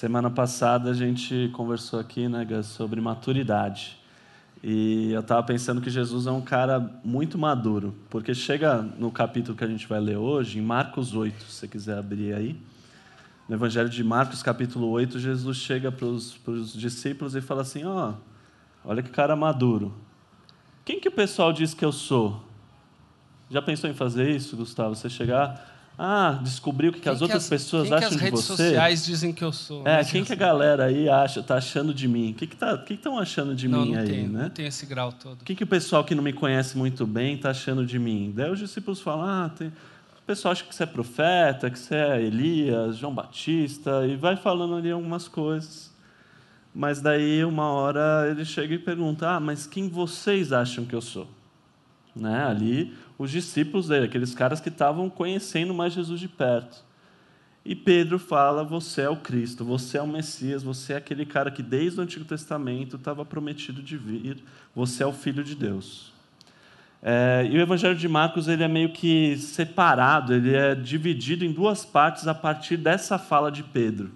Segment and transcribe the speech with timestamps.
[0.00, 3.98] Semana passada a gente conversou aqui, né, Gus, sobre maturidade.
[4.64, 9.54] E eu estava pensando que Jesus é um cara muito maduro, porque chega no capítulo
[9.54, 12.58] que a gente vai ler hoje, em Marcos 8, se você quiser abrir aí.
[13.46, 18.12] No Evangelho de Marcos, capítulo 8, Jesus chega para os discípulos e fala assim: Ó,
[18.12, 19.94] oh, olha que cara maduro.
[20.82, 22.42] Quem que o pessoal diz que eu sou?
[23.50, 24.94] Já pensou em fazer isso, Gustavo?
[24.94, 25.69] Você chegar
[26.02, 28.24] ah, descobriu o que, que as que outras as, pessoas quem acham que as de
[28.24, 28.56] redes você.
[28.56, 29.86] sociais dizem que eu sou.
[29.86, 32.30] É, quem que a galera aí acha, tá achando de mim?
[32.30, 34.42] O que que tá, que estão achando de não, mim não aí, tem, né?
[34.44, 35.42] Não tem esse grau todo.
[35.42, 38.32] O que que o pessoal que não me conhece muito bem tá achando de mim?
[38.34, 39.68] Daí os discípulos falam: "Ah, tem...
[39.68, 44.36] o pessoal acha que você é profeta, que você é Elias, João Batista", e vai
[44.36, 45.90] falando ali algumas coisas.
[46.74, 51.02] Mas daí uma hora ele chega e pergunta: "Ah, mas quem vocês acham que eu
[51.02, 51.28] sou?"
[52.16, 52.42] Né?
[52.44, 56.82] Ali os discípulos dele, aqueles caras que estavam conhecendo mais Jesus de perto.
[57.62, 61.50] E Pedro fala: Você é o Cristo, você é o Messias, você é aquele cara
[61.50, 64.42] que desde o Antigo Testamento estava prometido de vir,
[64.74, 66.14] você é o Filho de Deus.
[67.02, 71.52] É, e o Evangelho de Marcos ele é meio que separado, ele é dividido em
[71.52, 74.12] duas partes a partir dessa fala de Pedro.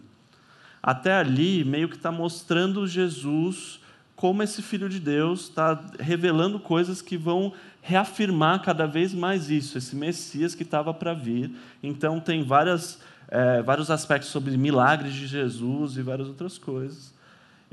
[0.83, 3.81] Até ali, meio que está mostrando Jesus
[4.17, 9.77] como esse Filho de Deus, está revelando coisas que vão reafirmar cada vez mais isso,
[9.77, 11.51] esse Messias que estava para vir.
[11.83, 17.13] Então, tem várias, é, vários aspectos sobre milagres de Jesus e várias outras coisas.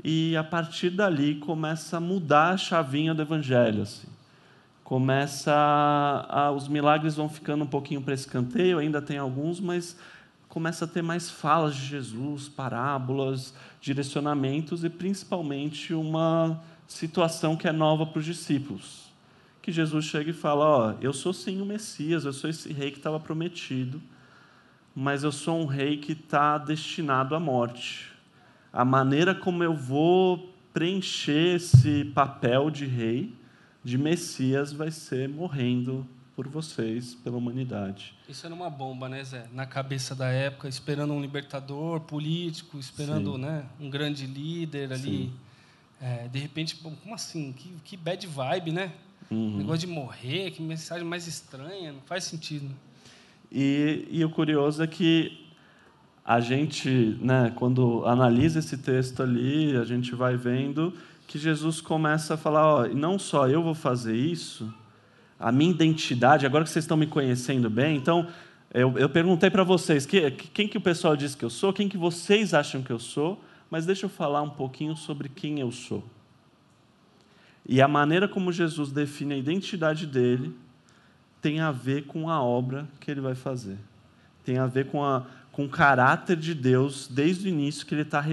[0.02, 3.82] E a partir dali começa a mudar a chavinha do Evangelho.
[3.82, 4.08] Assim.
[4.82, 9.96] Começa a, a, os milagres vão ficando um pouquinho para escanteio, ainda tem alguns, mas
[10.52, 17.72] começa a ter mais falas de Jesus, parábolas, direcionamentos e principalmente uma situação que é
[17.72, 19.10] nova para os discípulos
[19.62, 22.90] que Jesus chega e fala: Ó, eu sou sim o Messias, eu sou esse rei
[22.90, 24.02] que estava prometido,
[24.94, 28.12] mas eu sou um rei que está destinado à morte.
[28.70, 33.34] A maneira como eu vou preencher esse papel de rei,
[33.82, 38.14] de Messias, vai ser morrendo por vocês, pela humanidade.
[38.28, 39.46] Isso era uma bomba, né, Zé?
[39.52, 45.32] Na cabeça da época, esperando um libertador político, esperando né, um grande líder ali.
[46.00, 47.52] É, de repente, como assim?
[47.52, 48.92] Que, que bad vibe, né?
[49.30, 49.58] Uhum.
[49.58, 52.68] Negócio de morrer, que mensagem mais estranha, não faz sentido.
[53.50, 55.46] E, e o curioso é que
[56.24, 60.94] a gente, né, quando analisa esse texto ali, a gente vai vendo
[61.26, 64.72] que Jesus começa a falar: ó, não só eu vou fazer isso,
[65.42, 68.28] a minha identidade, agora que vocês estão me conhecendo bem, então
[68.72, 71.88] eu, eu perguntei para vocês que, quem que o pessoal diz que eu sou, quem
[71.88, 75.72] que vocês acham que eu sou, mas deixa eu falar um pouquinho sobre quem eu
[75.72, 76.04] sou.
[77.68, 80.54] E a maneira como Jesus define a identidade dele
[81.40, 83.76] tem a ver com a obra que ele vai fazer.
[84.44, 88.02] Tem a ver com, a, com o caráter de Deus desde o início, que ele
[88.02, 88.24] está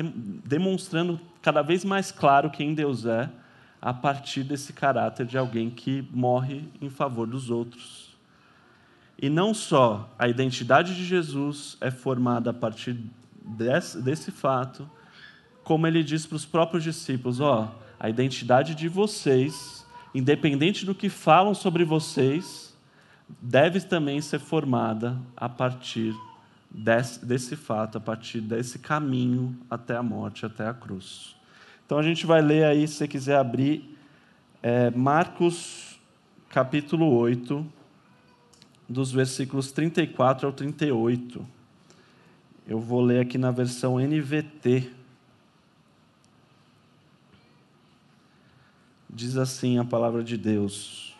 [0.46, 3.30] demonstrando cada vez mais claro quem Deus é,
[3.82, 8.18] a partir desse caráter de alguém que morre em favor dos outros.
[9.22, 12.98] E não só a identidade de Jesus é formada a partir
[13.44, 14.90] desse, desse fato,
[15.64, 17.66] como ele diz para os próprios discípulos: ó.
[17.66, 19.86] Oh, a identidade de vocês,
[20.16, 22.74] independente do que falam sobre vocês,
[23.42, 26.16] deve também ser formada a partir
[26.72, 31.36] desse, desse fato, a partir desse caminho até a morte, até a cruz.
[31.90, 33.98] Então a gente vai ler aí, se você quiser abrir,
[34.62, 36.00] é, Marcos
[36.48, 37.66] capítulo 8,
[38.88, 41.44] dos versículos 34 ao 38.
[42.68, 44.88] Eu vou ler aqui na versão NVT.
[49.10, 51.18] Diz assim a palavra de Deus.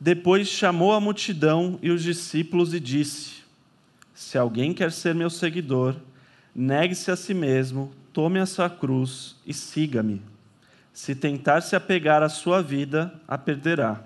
[0.00, 3.36] Depois chamou a multidão e os discípulos e disse:
[4.12, 5.94] Se alguém quer ser meu seguidor,
[6.52, 10.20] negue-se a si mesmo, tome a sua cruz e siga-me.
[10.92, 14.00] Se tentar se apegar à sua vida, a perderá.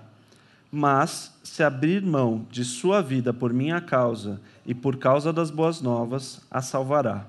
[0.71, 5.81] Mas, se abrir mão de sua vida por minha causa e por causa das boas
[5.81, 7.25] novas, a salvará.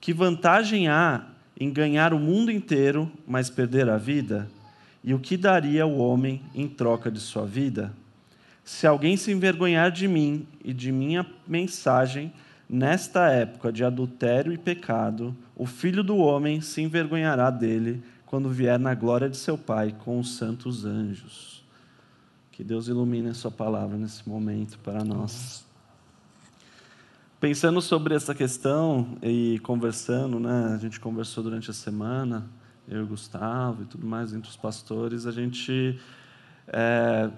[0.00, 1.24] Que vantagem há
[1.56, 4.50] em ganhar o mundo inteiro, mas perder a vida?
[5.04, 7.92] E o que daria o homem em troca de sua vida?
[8.64, 12.32] Se alguém se envergonhar de mim e de minha mensagem,
[12.72, 18.78] nesta época de adultério e pecado, o filho do homem se envergonhará dele quando vier
[18.78, 21.62] na glória de seu Pai com os santos anjos.
[22.50, 25.66] Que Deus ilumine a sua palavra nesse momento para nós.
[27.38, 32.46] Pensando sobre essa questão e conversando, né, a gente conversou durante a semana,
[32.88, 36.00] eu e Gustavo e tudo mais, entre os pastores, a gente
[36.68, 37.28] é,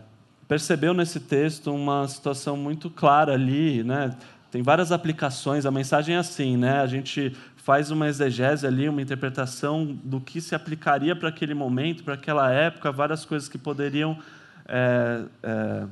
[0.46, 4.16] percebeu nesse texto uma situação muito clara ali, né?
[4.54, 5.66] Tem várias aplicações.
[5.66, 6.80] A mensagem é assim, né?
[6.80, 12.04] A gente faz uma exegese ali, uma interpretação do que se aplicaria para aquele momento,
[12.04, 14.16] para aquela época, várias coisas que poderiam
[14.68, 15.86] é, é,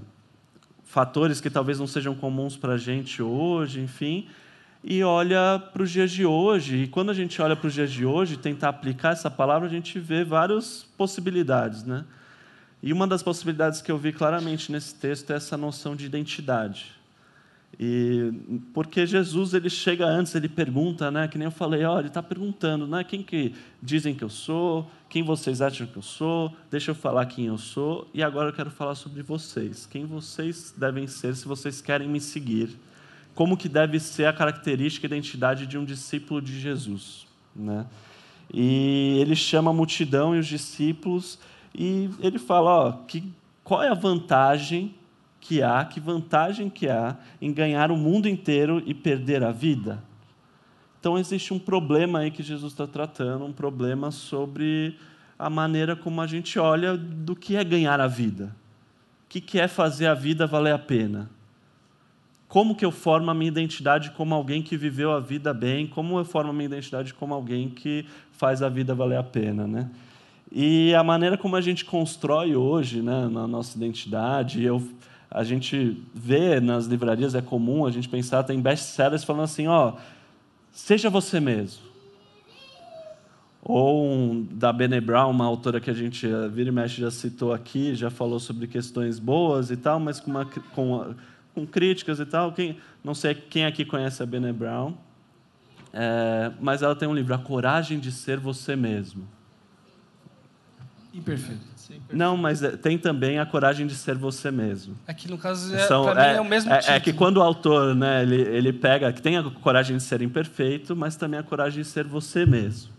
[0.85, 4.29] fatores que talvez não sejam comuns para a gente hoje, enfim,
[4.85, 6.85] e olha para os dias de hoje.
[6.85, 9.73] E quando a gente olha para os dias de hoje, tentar aplicar essa palavra, a
[9.73, 12.05] gente vê várias possibilidades, né?
[12.81, 17.01] E uma das possibilidades que eu vi claramente nesse texto é essa noção de identidade.
[17.78, 18.32] E
[18.74, 21.26] porque Jesus ele chega antes, ele pergunta, né?
[21.26, 23.02] Que nem eu falei, olha, ele está perguntando, né?
[23.02, 24.90] Quem que dizem que eu sou?
[25.08, 26.54] Quem vocês acham que eu sou?
[26.70, 28.08] Deixa eu falar quem eu sou.
[28.12, 29.86] E agora eu quero falar sobre vocês.
[29.86, 32.78] Quem vocês devem ser se vocês querem me seguir?
[33.34, 37.26] Como que deve ser a característica e identidade de um discípulo de Jesus,
[37.56, 37.86] né?
[38.52, 41.38] E ele chama a multidão e os discípulos
[41.74, 43.24] e ele fala, ó, que
[43.64, 44.94] qual é a vantagem
[45.43, 50.03] que há, que vantagem que há em ganhar o mundo inteiro e perder a vida?
[51.00, 54.97] Então existe um problema aí que Jesus está tratando, um problema sobre
[55.37, 58.55] a maneira como a gente olha do que é ganhar a vida.
[59.25, 61.29] O que é fazer a vida valer a pena?
[62.47, 65.89] Como que eu formo a minha identidade como alguém que viveu a vida bem?
[65.89, 69.67] Como eu formo a minha identidade como alguém que faz a vida valer a pena,
[69.67, 69.91] né?
[70.53, 74.87] E a maneira como a gente constrói hoje, né, na nossa identidade, eu
[75.34, 79.94] a gente vê nas livrarias, é comum a gente pensar, tem best-sellers falando assim, ó,
[80.70, 81.82] seja você mesmo.
[83.62, 87.11] Ou um, da Bene Brown, uma autora que a gente eh, vira e mexe já
[87.11, 91.14] citou aqui, já falou sobre questões boas e tal, mas com, uma, com,
[91.55, 92.52] com críticas e tal.
[92.52, 94.94] Quem, não sei quem aqui conhece a Bene Brown,
[95.93, 99.29] é, mas ela tem um livro, A Coragem de Ser Você Mesmo.
[101.14, 101.71] Imperfeito.
[102.12, 104.94] Não, mas é, tem também a coragem de ser você mesmo.
[105.06, 106.96] Aqui, no caso, é, São, é, é, o mesmo é, título.
[106.96, 110.23] É que quando o autor né, ele, ele pega, que tem a coragem de ser
[110.23, 112.90] imperfeito, mas também a coragem de ser você mesmo.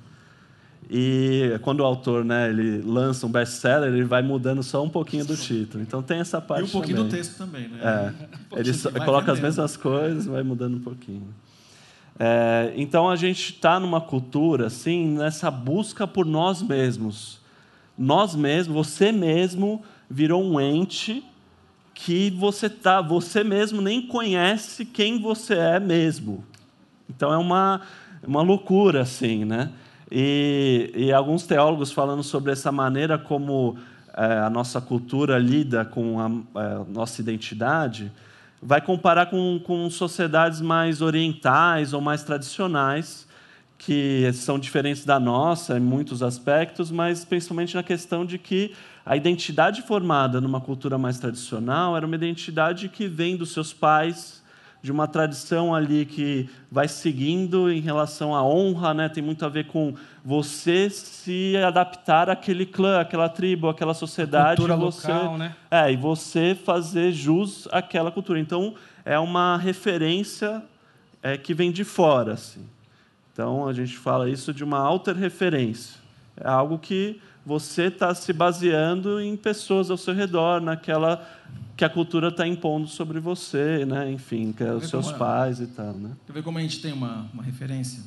[0.89, 5.25] E quando o autor né, ele lança um best-seller, ele vai mudando só um pouquinho
[5.25, 5.81] do título.
[5.81, 7.11] Então tem essa parte E um pouquinho também.
[7.11, 7.79] do texto também, né?
[8.51, 11.33] É, ele só, coloca as mesmas coisas, vai mudando um pouquinho.
[12.19, 17.42] É, então a gente está numa cultura assim, nessa busca por nós mesmos
[17.97, 21.23] nós mesmos, você mesmo virou um ente
[21.93, 26.43] que você tá, você mesmo nem conhece quem você é mesmo.
[27.07, 27.81] Então é uma
[28.25, 29.69] uma loucura assim, né?
[30.11, 33.77] E, e alguns teólogos falando sobre essa maneira como
[34.15, 36.27] é, a nossa cultura lida com a,
[36.59, 38.11] a, é, nossa identidade,
[38.61, 43.27] vai comparar com, com sociedades mais orientais ou mais tradicionais,
[43.85, 48.73] que são diferentes da nossa em muitos aspectos, mas principalmente na questão de que
[49.05, 54.41] a identidade formada numa cultura mais tradicional era uma identidade que vem dos seus pais,
[54.81, 59.09] de uma tradição ali que vai seguindo em relação à honra, né?
[59.09, 59.93] Tem muito a ver com
[60.23, 65.55] você se adaptar àquele clã, àquela tribo, àquela sociedade, cultura você, local, né?
[65.69, 68.39] É, e você fazer jus àquela cultura.
[68.39, 70.63] Então, é uma referência
[71.21, 72.72] é, que vem de fora, assim.
[73.33, 75.99] Então, a gente fala isso de uma alter referência.
[76.37, 81.27] É algo que você está se baseando em pessoas ao seu redor, naquela
[81.75, 84.11] que a cultura está impondo sobre você, né?
[84.11, 85.17] enfim, que é os seus é?
[85.17, 85.93] pais e tal.
[85.93, 86.15] Né?
[86.25, 88.03] Quer ver como a gente tem uma, uma referência?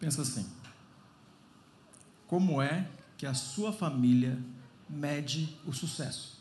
[0.00, 0.46] Pensa assim:
[2.26, 2.88] como é
[3.18, 4.38] que a sua família
[4.88, 6.36] mede o sucesso?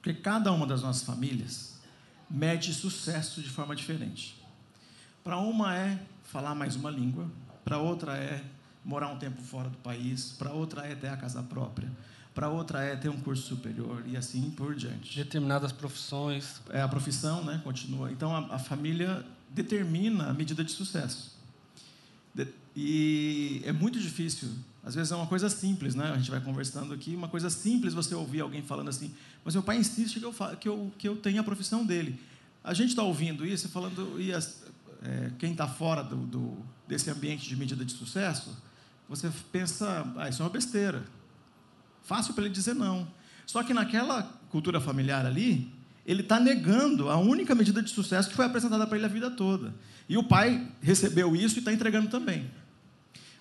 [0.00, 1.80] Porque cada uma das nossas famílias
[2.28, 4.41] mede sucesso de forma diferente.
[5.24, 7.30] Para uma é falar mais uma língua,
[7.64, 8.42] para outra é
[8.84, 11.88] morar um tempo fora do país, para outra é ter a casa própria,
[12.34, 15.16] para outra é ter um curso superior e assim por diante.
[15.16, 16.60] Determinadas profissões.
[16.70, 17.60] É a profissão, né?
[17.62, 18.10] Continua.
[18.10, 21.36] Então a, a família determina a medida de sucesso.
[22.34, 24.48] De, e é muito difícil.
[24.82, 26.10] Às vezes é uma coisa simples, né?
[26.10, 29.14] A gente vai conversando aqui, uma coisa simples você ouvir alguém falando assim,
[29.44, 32.18] mas meu pai insiste que eu, que eu, que eu tenha a profissão dele.
[32.64, 34.64] A gente está ouvindo isso falando, e as,
[35.04, 36.56] é, quem está fora do, do,
[36.86, 38.56] desse ambiente de medida de sucesso,
[39.08, 41.04] você pensa, ah, isso é uma besteira.
[42.02, 43.06] Fácil para ele dizer não.
[43.46, 45.72] Só que naquela cultura familiar ali,
[46.06, 49.30] ele está negando a única medida de sucesso que foi apresentada para ele a vida
[49.30, 49.74] toda.
[50.08, 52.50] E o pai recebeu isso e está entregando também.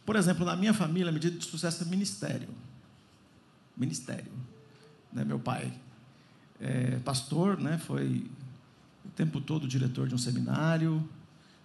[0.06, 2.50] Por exemplo, na minha família, a medida de sucesso é ministério.
[3.78, 4.32] Ministério.
[5.14, 5.24] Né?
[5.24, 5.72] Meu pai
[6.60, 7.78] é pastor, né?
[7.78, 8.26] foi
[9.06, 11.08] o tempo todo diretor de um seminário,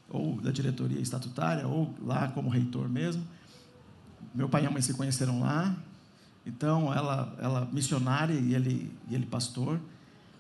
[0.09, 3.23] ou da diretoria estatutária, ou lá como reitor mesmo.
[4.35, 5.75] Meu pai e a mãe se conheceram lá.
[6.45, 9.81] Então, ela, ela missionária e ele, e ele pastor.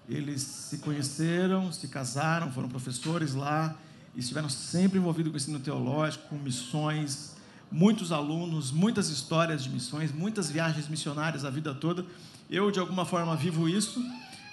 [0.08, 3.76] eles se conheceram, se casaram, foram professores lá,
[4.14, 7.35] e estiveram sempre envolvidos com ensino teológico, com missões,
[7.70, 12.06] muitos alunos, muitas histórias de missões, muitas viagens missionárias a vida toda.
[12.49, 14.00] Eu, de alguma forma, vivo isso,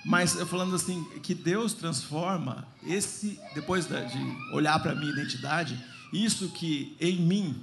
[0.04, 5.80] mas eu falando assim, que Deus transforma esse, depois de olhar para a minha identidade,
[6.12, 7.56] isso que em mim,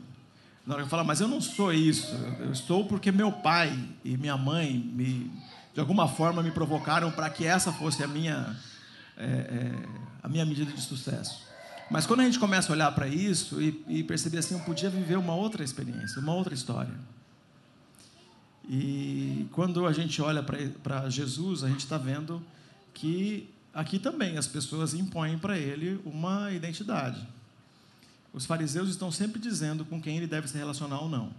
[0.66, 3.78] na hora que eu falo, mas eu não sou isso, eu estou porque meu pai
[4.04, 5.30] e minha mãe, me,
[5.74, 8.56] de alguma forma, me provocaram para que essa fosse a minha,
[9.16, 9.88] é, é,
[10.22, 11.48] a minha medida de sucesso.
[11.90, 14.88] Mas quando a gente começa a olhar para isso e, e perceber assim, eu podia
[14.88, 16.94] viver uma outra experiência, uma outra história.
[18.70, 22.40] E quando a gente olha para Jesus, a gente está vendo
[22.94, 27.26] que aqui também as pessoas impõem para ele uma identidade.
[28.32, 31.32] Os fariseus estão sempre dizendo com quem ele deve se relacionar ou não.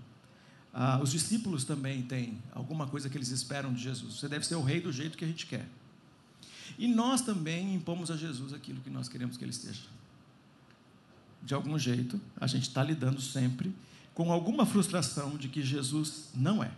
[0.74, 4.16] Ah, os discípulos também têm alguma coisa que eles esperam de Jesus.
[4.16, 5.66] Você deve ser o rei do jeito que a gente quer.
[6.78, 9.84] E nós também impomos a Jesus aquilo que nós queremos que ele esteja
[11.42, 13.74] de algum jeito, a gente está lidando sempre
[14.14, 16.72] com alguma frustração de que Jesus não é.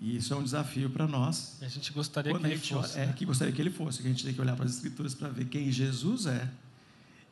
[0.00, 1.56] E isso é um desafio para nós.
[1.60, 2.98] E a gente gostaria que ele fosse.
[2.98, 3.12] É, né?
[3.14, 4.02] que gostaria que ele fosse.
[4.02, 6.48] Que a gente tem que olhar para as Escrituras para ver quem Jesus é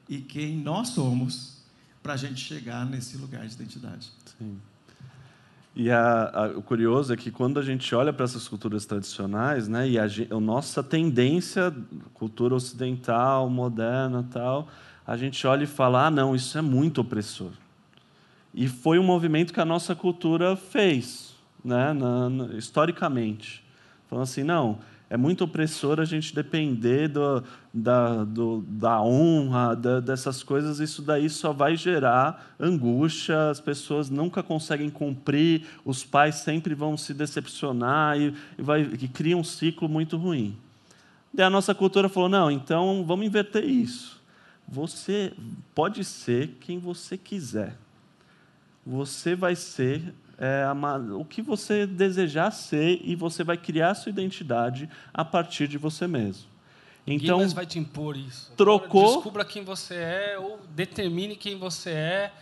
[0.08, 1.62] e quem nós somos
[2.02, 4.10] para a gente chegar nesse lugar de identidade.
[4.38, 4.58] Sim.
[5.76, 9.66] E a, a, o curioso é que quando a gente olha para essas culturas tradicionais,
[9.66, 11.74] né, e a, a nossa tendência,
[12.12, 14.68] cultura ocidental, moderna, tal,
[15.06, 17.50] a gente olha e fala: ah, não, isso é muito opressor.
[18.52, 21.33] E foi um movimento que a nossa cultura fez,
[21.64, 23.64] né, na, na, historicamente.
[24.08, 24.78] Falando assim: não,
[25.08, 27.42] é muito opressor a gente depender do,
[27.72, 34.10] da, do, da honra, da, dessas coisas, isso daí só vai gerar angústia, as pessoas
[34.10, 39.44] nunca conseguem cumprir, os pais sempre vão se decepcionar e, e, vai, e cria um
[39.44, 40.56] ciclo muito ruim.
[41.32, 44.22] E a nossa cultura falou: não, então vamos inverter isso.
[44.66, 45.32] Você
[45.74, 47.76] pode ser quem você quiser.
[48.86, 50.66] Você vai ser é,
[51.16, 56.06] o que você desejar ser e você vai criar sua identidade a partir de você
[56.06, 56.54] mesmo.
[57.06, 58.50] Então, Ninguém vai te impor isso.
[58.56, 59.02] Trocou.
[59.02, 62.32] Agora, descubra quem você é ou determine quem você é.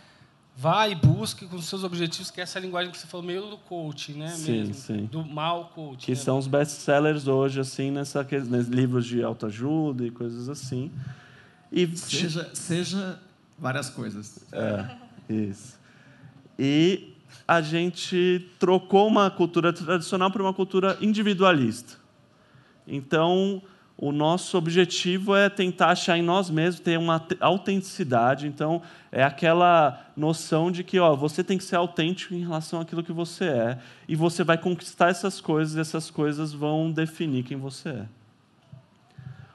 [0.55, 3.49] Vá e busque com os seus objetivos, que é essa linguagem que você falou, meio
[3.49, 4.29] do coaching, né?
[4.29, 5.05] Sim, mesmo, sim.
[5.05, 6.05] Do mal coaching.
[6.05, 6.15] Que né?
[6.15, 10.91] são os best-sellers hoje, assim, nessa, nesses livros de autoajuda e coisas assim.
[11.71, 13.19] E seja, seja
[13.57, 14.45] várias coisas.
[14.51, 14.95] É,
[15.27, 15.79] isso.
[16.57, 17.12] E
[17.47, 21.97] a gente trocou uma cultura tradicional por uma cultura individualista.
[22.87, 23.61] Então,
[23.97, 28.47] o nosso objetivo é tentar achar em nós mesmos, ter uma autenticidade.
[28.47, 33.03] Então, é aquela noção de que ó, você tem que ser autêntico em relação àquilo
[33.03, 37.57] que você é, e você vai conquistar essas coisas, e essas coisas vão definir quem
[37.57, 38.05] você é.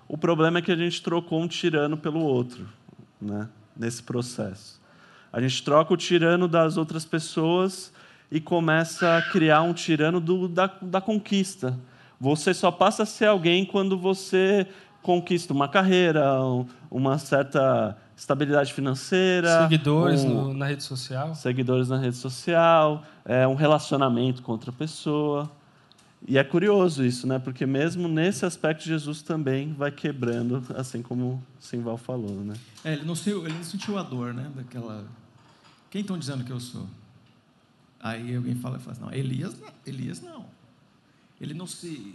[0.07, 2.67] O problema é que a gente trocou um tirano pelo outro,
[3.21, 3.49] né?
[3.77, 4.78] nesse processo.
[5.39, 7.93] A gente troca o tirano das outras pessoas
[8.29, 11.79] e começa a criar um tirano do, da, da conquista.
[12.21, 14.67] Você só passa a ser alguém quando você
[15.01, 16.25] conquista uma carreira,
[16.91, 19.63] uma certa estabilidade financeira.
[19.63, 21.33] Seguidores um, no, na rede social.
[21.37, 25.49] Seguidores na rede social, é, um relacionamento com outra pessoa.
[26.27, 27.39] E é curioso isso, né?
[27.39, 32.55] Porque mesmo nesse aspecto Jesus também vai quebrando, assim como o Simval falou, né?
[32.85, 34.51] É, ele não sentiu, ele não sentiu a dor, né?
[34.57, 35.05] Daquela.
[35.91, 36.89] Quem estão dizendo que eu sou?
[38.01, 40.47] Aí alguém fala, fala assim, não, Elias, não, Elias não.
[41.41, 42.15] Ele não se,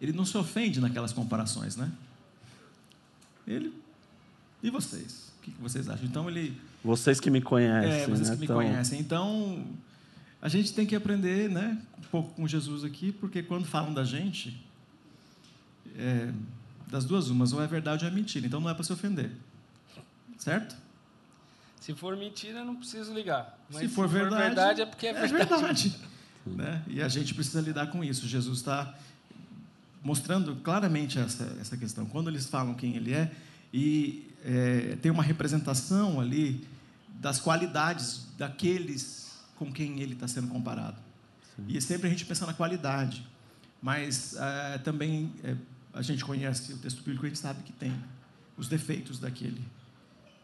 [0.00, 1.90] ele não se ofende naquelas comparações, né?
[3.46, 3.72] Ele.
[4.62, 5.32] E vocês?
[5.38, 6.04] O que vocês acham?
[6.04, 6.60] Então ele.
[6.84, 7.90] Vocês que me conhecem.
[7.90, 8.34] É, vocês né?
[8.34, 8.56] que me então...
[8.56, 9.00] conhecem.
[9.00, 9.66] Então
[10.40, 11.80] a gente tem que aprender, né?
[12.10, 14.60] pouco com Jesus aqui, porque quando falam da gente,
[15.96, 16.32] é,
[16.88, 18.46] das duas umas, ou é verdade ou é mentira.
[18.46, 19.30] Então não é para se ofender.
[20.36, 20.76] Certo?
[21.80, 23.58] Se for mentira, não preciso ligar.
[23.70, 25.34] Mas se for, se verdade, for verdade, é porque é verdade.
[25.34, 25.96] É verdade.
[26.46, 26.84] né?
[26.86, 28.28] E a gente precisa lidar com isso.
[28.28, 28.94] Jesus está
[30.02, 32.06] mostrando claramente essa, essa questão.
[32.06, 33.30] Quando eles falam quem ele é,
[33.72, 36.66] e é, tem uma representação ali
[37.08, 40.96] das qualidades daqueles com quem ele está sendo comparado.
[41.68, 43.26] E sempre a gente pensa na qualidade.
[43.82, 45.54] Mas é, também é,
[45.92, 47.94] a gente conhece o texto bíblico e a gente sabe que tem
[48.56, 49.62] os defeitos daquele,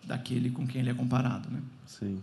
[0.07, 1.49] daquele com quem ele é comparado.
[1.51, 1.61] Né?
[1.87, 2.23] Sim.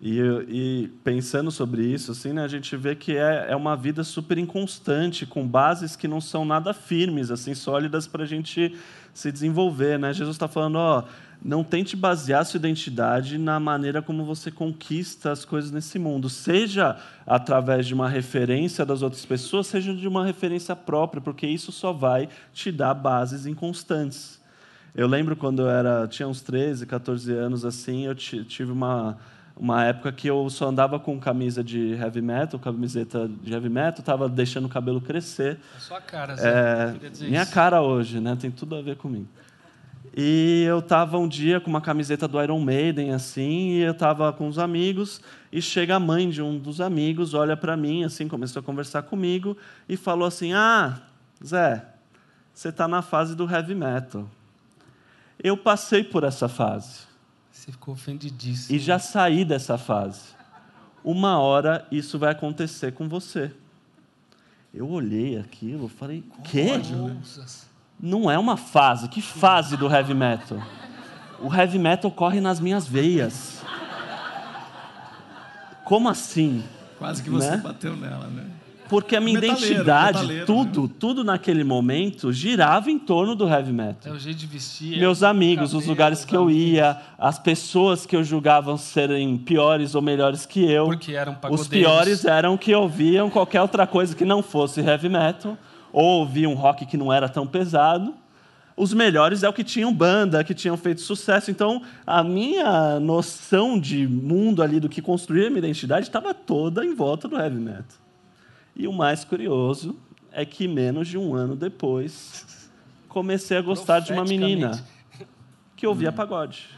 [0.00, 4.04] E, e, pensando sobre isso, assim, né, a gente vê que é, é uma vida
[4.04, 8.76] super inconstante, com bases que não são nada firmes, assim, sólidas para a gente
[9.14, 9.98] se desenvolver.
[9.98, 10.12] Né?
[10.12, 11.04] Jesus está falando, ó,
[11.42, 16.96] não tente basear sua identidade na maneira como você conquista as coisas nesse mundo, seja
[17.26, 21.92] através de uma referência das outras pessoas, seja de uma referência própria, porque isso só
[21.92, 24.38] vai te dar bases inconstantes.
[24.94, 29.18] Eu lembro quando eu era, tinha uns 13, 14 anos assim, eu tive uma
[29.56, 34.00] uma época que eu só andava com camisa de heavy metal, camiseta de heavy metal,
[34.00, 35.58] estava deixando o cabelo crescer.
[35.76, 37.52] A sua cara, é, minha isso.
[37.52, 38.36] cara hoje, né?
[38.36, 39.28] Tem tudo a ver comigo.
[40.16, 44.32] E eu estava um dia com uma camiseta do Iron Maiden, assim, e eu estava
[44.32, 45.20] com os amigos,
[45.52, 49.02] e chega a mãe de um dos amigos, olha para mim, assim, começou a conversar
[49.02, 49.56] comigo,
[49.88, 51.00] e falou assim: Ah,
[51.44, 51.84] Zé,
[52.52, 54.28] você está na fase do heavy metal.
[55.42, 57.00] Eu passei por essa fase.
[57.50, 58.76] Você ficou ofendidíssimo.
[58.76, 60.34] E já saí dessa fase.
[61.02, 63.52] Uma hora isso vai acontecer com você.
[64.72, 66.78] Eu olhei aquilo, falei: Quê?
[66.78, 69.08] Nossa não é uma fase.
[69.08, 70.58] Que fase do heavy metal?
[71.40, 73.62] O heavy metal corre nas minhas veias.
[75.84, 76.64] Como assim?
[76.98, 77.56] Quase que você né?
[77.58, 78.46] bateu nela, né?
[78.94, 80.90] Porque a minha metaleiro, identidade, metaleiro, tudo, né?
[80.98, 84.12] tudo naquele momento girava em torno do heavy metal.
[84.12, 84.98] É o jeito de vestir.
[84.98, 89.94] Meus amigos, cabelo, os lugares que eu ia, as pessoas que eu julgava serem piores
[89.94, 90.86] ou melhores que eu.
[90.86, 95.58] Porque eram Os piores eram que ouviam qualquer outra coisa que não fosse heavy metal
[95.92, 98.14] ou ouvia um rock que não era tão pesado.
[98.76, 101.50] Os melhores é o que tinham banda, que tinham feito sucesso.
[101.50, 106.84] Então, a minha noção de mundo ali, do que construir a minha identidade, estava toda
[106.84, 108.03] em volta do heavy metal.
[108.76, 109.96] E o mais curioso
[110.32, 112.68] é que, menos de um ano depois,
[113.08, 114.82] comecei a gostar de uma menina
[115.76, 116.68] que ouvia pagode.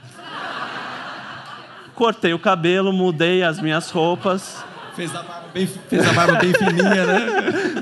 [1.95, 4.63] Cortei o cabelo, mudei as minhas roupas.
[4.95, 7.27] Fez a barba bem, fez a barba bem fininha, né?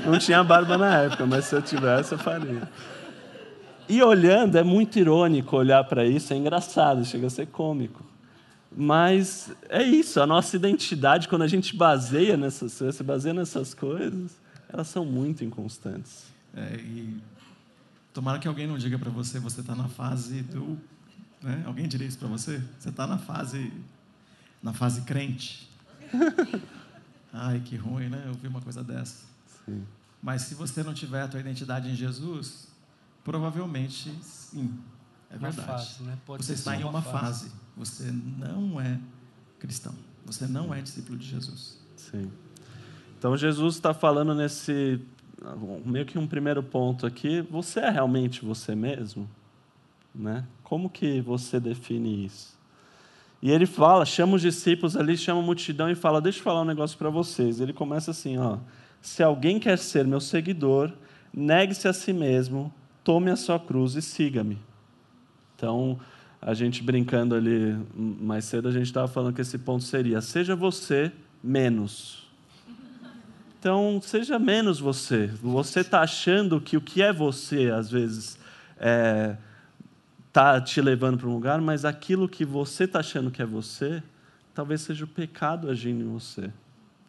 [0.07, 2.61] Não tinha barba na época, mas se eu tivesse, eu faria.
[3.87, 8.01] E olhando, é muito irônico olhar para isso, é engraçado, chega a ser cômico.
[8.77, 14.37] Mas é isso, a nossa identidade, quando a gente baseia nessas, se baseia nessas coisas,
[14.67, 16.25] elas são muito inconstantes.
[16.53, 17.17] É, e
[18.13, 20.77] tomara que alguém não diga para você, você está na fase do...
[21.41, 21.63] Né?
[21.65, 22.61] Alguém diria isso para você?
[22.77, 23.71] Você está na fase,
[24.61, 25.69] na fase crente.
[27.31, 28.23] Ai, que ruim, né?
[28.25, 29.23] Eu vi uma coisa dessa.
[29.65, 29.85] Sim.
[30.21, 32.67] Mas se você não tiver a tua identidade em Jesus,
[33.23, 34.77] provavelmente sim.
[35.29, 35.67] É verdade.
[35.67, 36.17] Fase, né?
[36.25, 37.49] você está em uma, uma fase.
[37.49, 37.64] fase.
[37.77, 38.99] Você não é
[39.59, 39.93] cristão.
[40.25, 41.79] Você não é discípulo de Jesus.
[41.95, 42.31] Sim.
[43.17, 44.99] Então Jesus está falando nesse
[45.85, 47.41] meio que um primeiro ponto aqui.
[47.41, 49.29] Você é realmente você mesmo,
[50.13, 50.45] né?
[50.63, 52.55] Como que você define isso?
[53.41, 56.61] E ele fala, chama os discípulos ali, chama a multidão e fala: Deixa eu falar
[56.61, 57.59] um negócio para vocês.
[57.59, 58.57] Ele começa assim: ó,
[59.01, 60.91] Se alguém quer ser meu seguidor,
[61.33, 64.57] negue-se a si mesmo, tome a sua cruz e siga-me.
[65.55, 65.99] Então,
[66.41, 70.55] a gente brincando ali mais cedo, a gente estava falando que esse ponto seria: seja
[70.55, 71.11] você
[71.43, 72.25] menos.
[73.59, 75.27] Então, seja menos você.
[75.41, 78.37] Você está achando que o que é você, às vezes,
[78.77, 79.35] é
[80.35, 84.03] está te levando para um lugar, mas aquilo que você está achando que é você,
[84.53, 86.51] talvez seja o pecado agindo em você.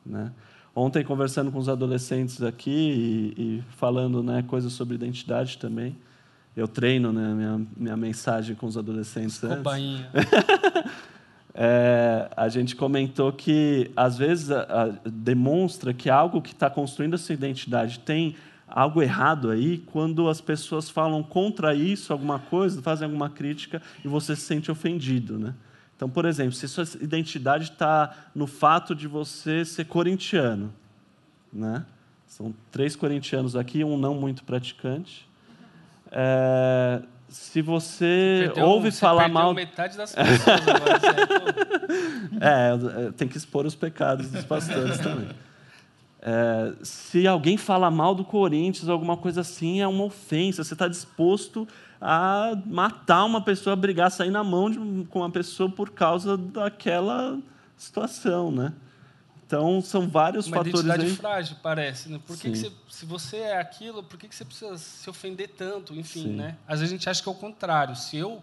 [0.05, 0.31] Né?
[0.73, 2.71] Ontem, conversando com os adolescentes aqui
[3.37, 5.97] e, e falando né, coisas sobre identidade também,
[6.57, 9.63] eu treino né, minha, minha mensagem com os adolescentes antes.
[11.55, 17.15] é, a gente comentou que, às vezes, a, a, demonstra que algo que está construindo
[17.15, 18.35] a sua identidade tem
[18.67, 24.09] algo errado aí quando as pessoas falam contra isso, alguma coisa, fazem alguma crítica e
[24.09, 25.55] você se sente ofendido, né?
[25.95, 30.73] Então, por exemplo, se sua identidade está no fato de você ser corintiano,
[31.53, 31.85] né?
[32.27, 35.26] São três corintianos aqui, um não muito praticante.
[36.11, 39.53] É, se você perdeu, ouve você falar mal.
[39.53, 41.01] metade das pessoas agora.
[42.41, 45.29] é, tem que expor os pecados dos pastores também.
[46.23, 50.65] É, se alguém fala mal do Corinthians, alguma coisa assim, é uma ofensa.
[50.65, 51.69] Você está disposto
[52.01, 56.37] a matar uma pessoa, a brigar, sair na mão de, com uma pessoa por causa
[56.37, 57.39] daquela
[57.77, 58.73] situação, né?
[59.47, 60.81] Então, são vários uma fatores.
[60.81, 61.17] Uma identidade aí.
[61.17, 62.09] frágil, parece.
[62.09, 62.21] Né?
[62.27, 65.51] Por que, que você, se você é aquilo, por que, que você precisa se ofender
[65.57, 65.95] tanto?
[65.95, 66.33] Enfim, Sim.
[66.33, 66.57] né?
[66.67, 67.95] Às vezes a gente acha que é o contrário.
[67.95, 68.43] Se eu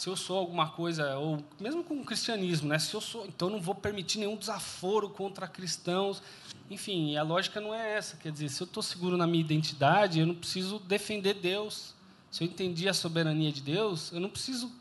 [0.00, 2.78] se eu sou alguma coisa, ou mesmo com o cristianismo, né?
[2.78, 6.22] se eu sou, então eu não vou permitir nenhum desaforo contra cristãos.
[6.70, 8.16] Enfim, a lógica não é essa.
[8.16, 11.94] Quer dizer, se eu estou seguro na minha identidade, eu não preciso defender Deus.
[12.30, 14.72] Se eu entendi a soberania de Deus, eu não preciso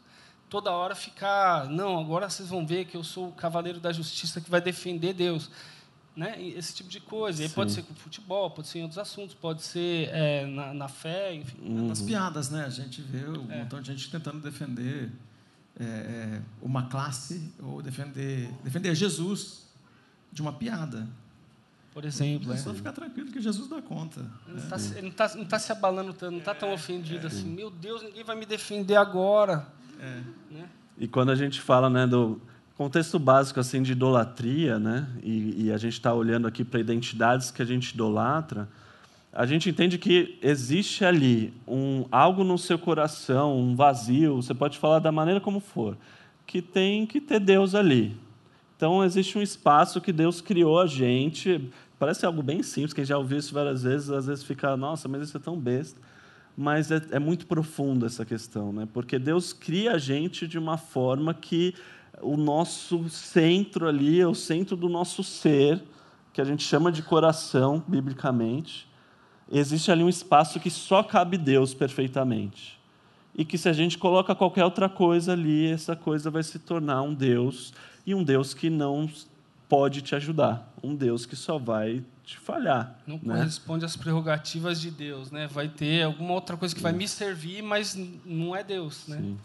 [0.49, 4.41] toda hora ficar, não, agora vocês vão ver que eu sou o cavaleiro da justiça
[4.41, 5.49] que vai defender Deus.
[6.15, 6.41] Né?
[6.41, 7.43] Esse tipo de coisa.
[7.43, 10.87] E pode ser com futebol, pode ser em outros assuntos, pode ser é, na, na,
[10.87, 11.57] fé, enfim.
[11.61, 11.87] Uhum.
[11.87, 12.65] Nas piadas, né?
[12.65, 13.59] A gente vê um é.
[13.59, 15.09] montão de gente tentando defender
[15.79, 19.69] é, é, uma classe ou defender, defender Jesus
[20.31, 21.07] de uma piada.
[21.93, 22.51] Por exemplo.
[22.51, 24.19] É só ficar tranquilo que Jesus dá conta.
[24.47, 27.47] Ele não está tá, tá se abalando tanto, não está tão ofendido assim.
[27.47, 29.78] Meu Deus, ninguém vai me defender agora.
[29.99, 30.21] É.
[30.51, 30.69] Né?
[30.97, 32.41] E quando a gente fala né, do
[32.75, 37.51] contexto básico assim de idolatria, né, e, e a gente está olhando aqui para identidades
[37.51, 38.67] que a gente idolatra,
[39.31, 44.37] a gente entende que existe ali um algo no seu coração, um vazio.
[44.37, 45.95] Você pode falar da maneira como for,
[46.47, 48.17] que tem que ter Deus ali.
[48.75, 51.69] Então existe um espaço que Deus criou a gente.
[51.99, 55.21] Parece algo bem simples, quem já ouviu isso várias vezes, às vezes fica, nossa, mas
[55.21, 55.99] isso é tão besta
[56.59, 58.85] mas é, é muito profunda essa questão, né?
[58.91, 61.73] porque Deus cria a gente de uma forma que
[62.21, 65.81] o nosso centro ali, é o centro do nosso ser,
[66.33, 68.85] que a gente chama de coração, biblicamente,
[69.49, 72.77] existe ali um espaço que só cabe Deus perfeitamente.
[73.33, 77.01] E que se a gente coloca qualquer outra coisa ali, essa coisa vai se tornar
[77.03, 77.73] um Deus,
[78.05, 79.09] e um Deus que não
[79.69, 82.95] pode te ajudar, um Deus que só vai te falhar.
[83.07, 83.37] Não né?
[83.37, 85.47] corresponde às prerrogativas de Deus, né?
[85.47, 89.17] Vai ter alguma outra coisa que vai me servir, mas não é Deus, né?
[89.17, 89.37] Sim.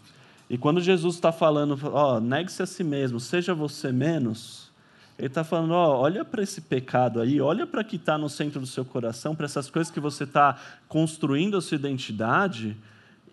[0.47, 4.71] E quando Jesus está falando, ó, negue-se a si mesmo, seja você menos,
[5.17, 8.59] ele está falando, ó, olha para esse pecado aí, olha para que está no centro
[8.59, 10.55] do seu coração, para essas coisas que você está
[10.87, 12.77] construindo a sua identidade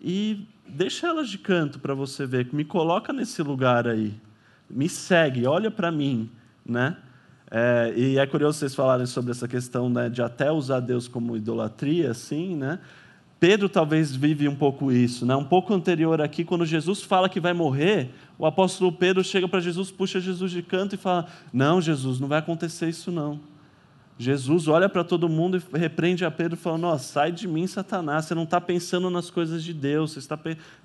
[0.01, 4.19] e deixa elas de canto para você ver, me coloca nesse lugar aí,
[4.71, 6.31] me segue, olha para mim,
[6.65, 6.97] né?
[7.55, 11.37] É, e é curioso vocês falarem sobre essa questão né, de até usar Deus como
[11.37, 12.79] idolatria, assim, né?
[13.39, 15.37] Pedro talvez vive um pouco isso, né?
[15.37, 19.61] Um pouco anterior aqui, quando Jesus fala que vai morrer, o apóstolo Pedro chega para
[19.61, 23.39] Jesus, puxa Jesus de canto e fala: Não, Jesus, não vai acontecer isso não.
[24.17, 28.35] Jesus olha para todo mundo e repreende a Pedro, falando: sai de mim, Satanás, você
[28.35, 30.39] não está pensando nas coisas de Deus, você está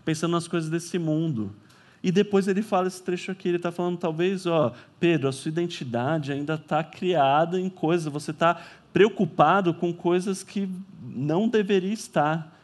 [0.03, 1.55] pensando nas coisas desse mundo.
[2.03, 5.49] E depois ele fala esse trecho aqui, ele está falando, talvez, ó, Pedro, a sua
[5.49, 8.61] identidade ainda está criada em coisas, você está
[8.93, 10.69] preocupado com coisas que
[11.01, 12.55] não deveria estar.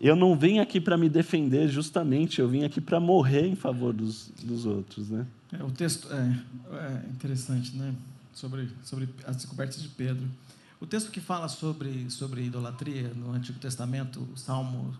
[0.00, 3.92] Eu não vim aqui para me defender, justamente, eu vim aqui para morrer em favor
[3.92, 5.08] dos, dos outros.
[5.08, 5.24] Né?
[5.52, 6.42] É, o texto é,
[6.76, 7.94] é interessante, né?
[8.32, 10.28] sobre, sobre as descobertas de Pedro.
[10.80, 14.92] O texto que fala sobre, sobre idolatria no Antigo Testamento, o Salmo,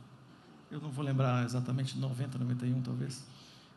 [0.73, 3.23] eu não vou lembrar exatamente, 90, 91 talvez,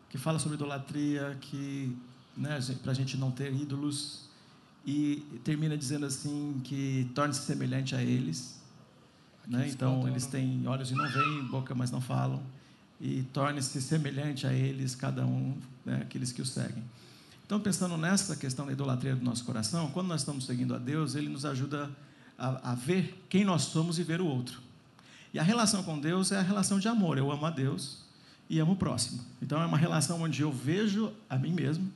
[0.10, 1.96] que fala sobre idolatria, que
[2.38, 4.30] né, para a gente não ter ídolos,
[4.86, 8.62] e termina dizendo assim que torne-se semelhante a eles.
[9.48, 9.68] Né?
[9.68, 12.42] Então, eles têm olhos e não veem, boca, mas não falam.
[13.02, 16.84] E torne-se semelhante a eles, cada um, né, aqueles que o seguem.
[17.46, 21.16] Então, pensando nessa questão da idolatria do nosso coração, quando nós estamos seguindo a Deus,
[21.16, 21.90] Ele nos ajuda
[22.38, 24.65] a, a ver quem nós somos e ver o outro.
[25.36, 27.18] E a relação com Deus é a relação de amor.
[27.18, 27.98] Eu amo a Deus
[28.50, 29.22] e amo o próximo.
[29.42, 31.92] Então é uma relação onde eu vejo a mim mesmo,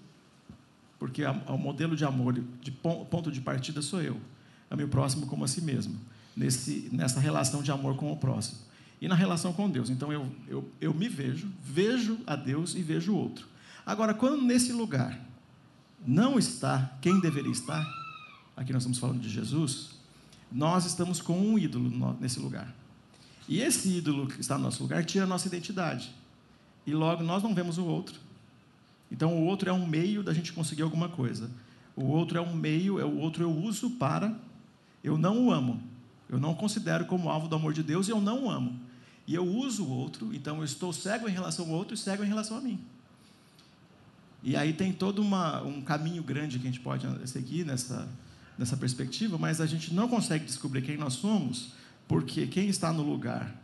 [0.99, 4.19] porque o modelo de amor, de ponto de partida sou eu.
[4.69, 5.97] Ame o próximo como a si mesmo,
[6.35, 8.59] nesse, nessa relação de amor com o próximo.
[8.99, 9.89] E na relação com Deus.
[9.89, 13.47] Então eu, eu, eu me vejo, vejo a Deus e vejo o outro.
[13.85, 15.17] Agora, quando nesse lugar
[16.05, 17.87] não está quem deveria estar,
[18.57, 19.91] aqui nós estamos falando de Jesus,
[20.51, 22.77] nós estamos com um ídolo nesse lugar.
[23.49, 26.11] E esse ídolo que está no nosso lugar tira a nossa identidade
[26.85, 28.19] e logo nós não vemos o outro.
[29.11, 31.49] Então o outro é um meio da gente conseguir alguma coisa.
[31.95, 34.37] O outro é um meio, é o outro eu uso para
[35.03, 35.81] eu não o amo.
[36.29, 38.79] Eu não considero como alvo do amor de Deus e eu não o amo.
[39.25, 42.23] E eu uso o outro, então eu estou cego em relação ao outro e cego
[42.23, 42.79] em relação a mim.
[44.43, 48.07] E aí tem todo uma, um caminho grande que a gente pode seguir nessa,
[48.57, 51.73] nessa perspectiva, mas a gente não consegue descobrir quem nós somos,
[52.09, 53.55] porque quem está no lugar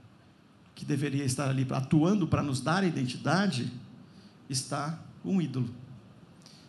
[0.76, 3.74] que deveria estar ali atuando para nos dar identidade,
[4.48, 5.68] está um ídolo.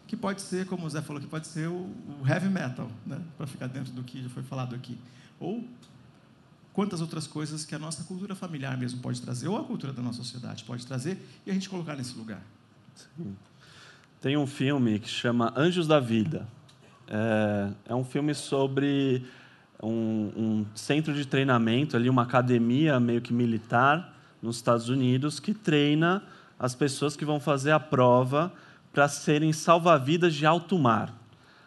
[0.07, 1.91] Que pode ser, como o Zé falou, que pode ser o,
[2.27, 3.21] heavy metal, né?
[3.37, 4.97] para ficar dentro do que já foi falado aqui.
[5.39, 5.69] Ou
[6.73, 10.01] quantas outras coisas que a nossa cultura familiar mesmo pode trazer, ou a cultura da
[10.01, 12.41] nossa sociedade pode trazer, e a gente colocar nesse lugar.
[12.95, 13.37] Sim.
[14.23, 16.49] Tem um filme que chama Anjos da Vida.
[17.07, 19.27] É, é um filme sobre
[19.83, 25.53] um, um, centro de treinamento, ali uma academia meio que militar nos Estados Unidos que
[25.53, 26.23] treina
[26.59, 28.53] as pessoas que vão fazer a prova
[28.93, 31.12] para serem salva-vidas de alto mar.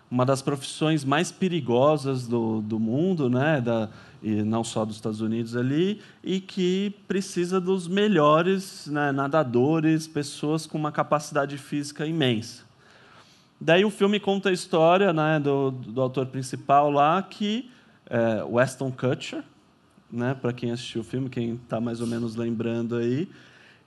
[0.10, 3.62] uma das profissões mais perigosas do, do mundo, né?
[3.62, 3.89] Da,
[4.22, 10.65] e não só dos Estados Unidos ali, e que precisa dos melhores né, nadadores, pessoas
[10.65, 12.63] com uma capacidade física imensa.
[13.62, 17.69] Daí o filme conta a história né, do, do autor principal lá, que
[18.10, 19.43] é Weston Kutcher,
[20.12, 23.30] né, para quem assistiu o filme, quem está mais ou menos lembrando aí,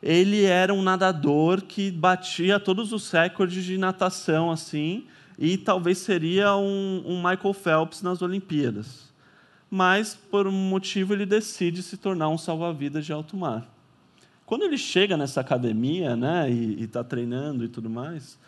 [0.03, 5.05] ele era um nadador que batia todos os recordes de natação assim
[5.39, 9.11] e talvez seria um, um Michael Phelps nas Olimpíadas.
[9.71, 13.67] Mas, por um motivo, ele decide se tornar um salva-vidas de alto mar.
[14.45, 18.39] Quando ele chega nessa academia né, e está treinando e tudo mais,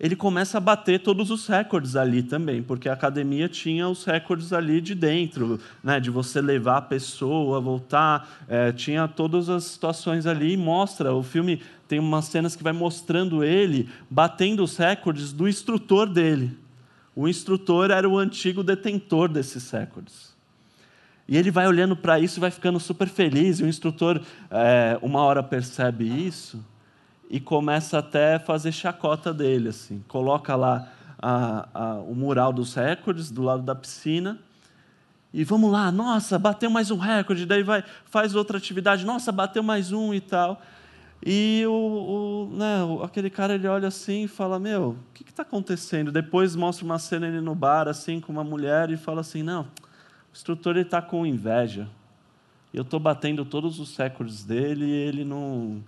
[0.00, 4.50] ele começa a bater todos os recordes ali também, porque a academia tinha os recordes
[4.50, 10.26] ali de dentro, né, de você levar a pessoa, voltar, é, tinha todas as situações
[10.26, 11.14] ali e mostra.
[11.14, 16.56] O filme tem umas cenas que vai mostrando ele batendo os recordes do instrutor dele.
[17.14, 20.34] O instrutor era o antigo detentor desses recordes.
[21.28, 23.60] E ele vai olhando para isso e vai ficando super feliz.
[23.60, 26.58] E o instrutor, é, uma hora, percebe isso
[27.30, 30.04] e começa até a fazer chacota dele, assim.
[30.08, 34.38] Coloca lá a, a, o mural dos recordes do lado da piscina
[35.32, 39.62] e vamos lá, nossa, bateu mais um recorde, daí vai faz outra atividade, nossa, bateu
[39.62, 40.60] mais um e tal.
[41.24, 41.70] E o,
[42.50, 46.10] o, né, aquele cara ele olha assim e fala: Meu, o que está acontecendo?
[46.10, 49.62] Depois mostra uma cena ele no bar, assim, com uma mulher, e fala assim: Não,
[49.62, 49.66] o
[50.34, 51.88] instrutor está com inveja.
[52.72, 55.82] Eu estou batendo todos os recordes dele e ele não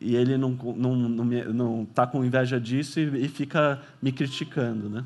[0.00, 4.12] e ele não está não, não, não tá com inveja disso e, e, fica me
[4.12, 4.88] criticando.
[4.88, 5.04] Né?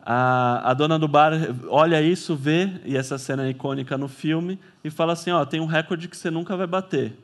[0.00, 1.32] A, a, dona do bar
[1.68, 5.60] olha isso, vê, e essa cena é icônica no filme, e fala assim: ó, tem
[5.60, 7.16] um recorde que você nunca vai bater.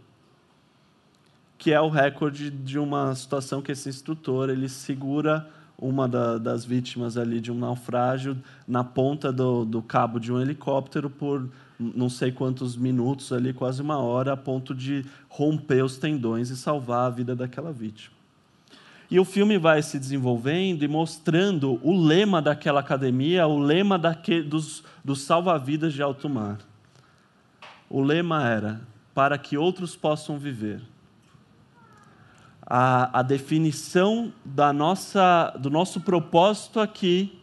[1.59, 5.47] Que é o recorde de uma situação que esse instrutor ele segura
[5.77, 10.41] uma da, das vítimas ali de um naufrágio na ponta do, do cabo de um
[10.41, 11.49] helicóptero por
[11.81, 16.57] não sei quantos minutos ali, quase uma hora, a ponto de romper os tendões e
[16.57, 18.15] salvar a vida daquela vítima.
[19.11, 24.45] E o filme vai se desenvolvendo e mostrando o lema daquela academia, o lema daquele,
[24.45, 26.59] dos, dos salva-vidas de alto mar.
[27.89, 28.81] O lema era:
[29.13, 30.81] para que outros possam viver.
[32.65, 37.37] A, a definição da nossa, do nosso propósito aqui,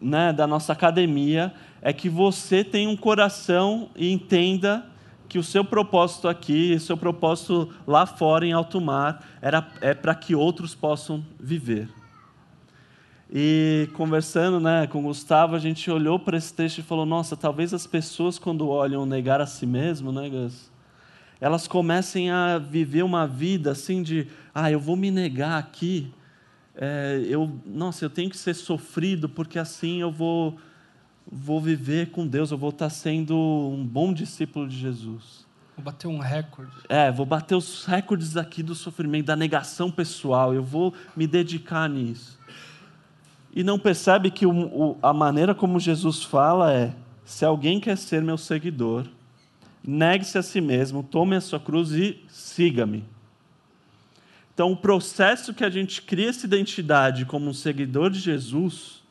[0.00, 4.86] né, da nossa academia, é que você tenha um coração e entenda
[5.28, 9.92] que o seu propósito aqui, o seu propósito lá fora em alto mar, era, é
[9.92, 11.88] para que outros possam viver.
[13.32, 17.34] E conversando né, com o Gustavo, a gente olhou para esse texto e falou: nossa,
[17.34, 20.70] talvez as pessoas, quando olham negar a si mesmo, né, Gus?
[21.40, 26.12] Elas comecem a viver uma vida assim de: ah, eu vou me negar aqui.
[26.76, 30.58] É, eu, nossa, eu tenho que ser sofrido porque assim eu vou
[31.30, 35.46] vou viver com Deus, eu vou estar sendo um bom discípulo de Jesus.
[35.76, 36.72] Vou bater um recorde.
[36.88, 41.88] É, vou bater os recordes aqui do sofrimento, da negação pessoal, eu vou me dedicar
[41.88, 42.38] nisso.
[43.54, 47.96] E não percebe que o, o, a maneira como Jesus fala é: se alguém quer
[47.96, 49.06] ser meu seguidor,
[49.86, 53.04] negue-se a si mesmo, tome a sua cruz e siga-me.
[54.54, 59.01] Então, o processo que a gente cria essa identidade como um seguidor de Jesus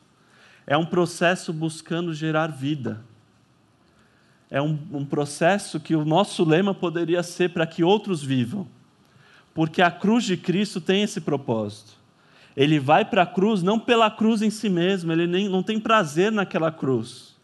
[0.66, 3.00] é um processo buscando gerar vida.
[4.50, 8.66] É um, um processo que o nosso lema poderia ser para que outros vivam.
[9.54, 11.92] Porque a cruz de Cristo tem esse propósito.
[12.56, 15.80] Ele vai para a cruz não pela cruz em si mesmo, ele nem, não tem
[15.80, 17.34] prazer naquela cruz.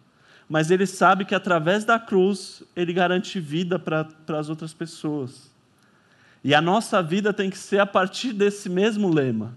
[0.48, 4.07] Mas ele sabe que através da cruz ele garante vida para
[4.38, 5.50] as outras pessoas.
[6.44, 9.54] E a nossa vida tem que ser a partir desse mesmo lema.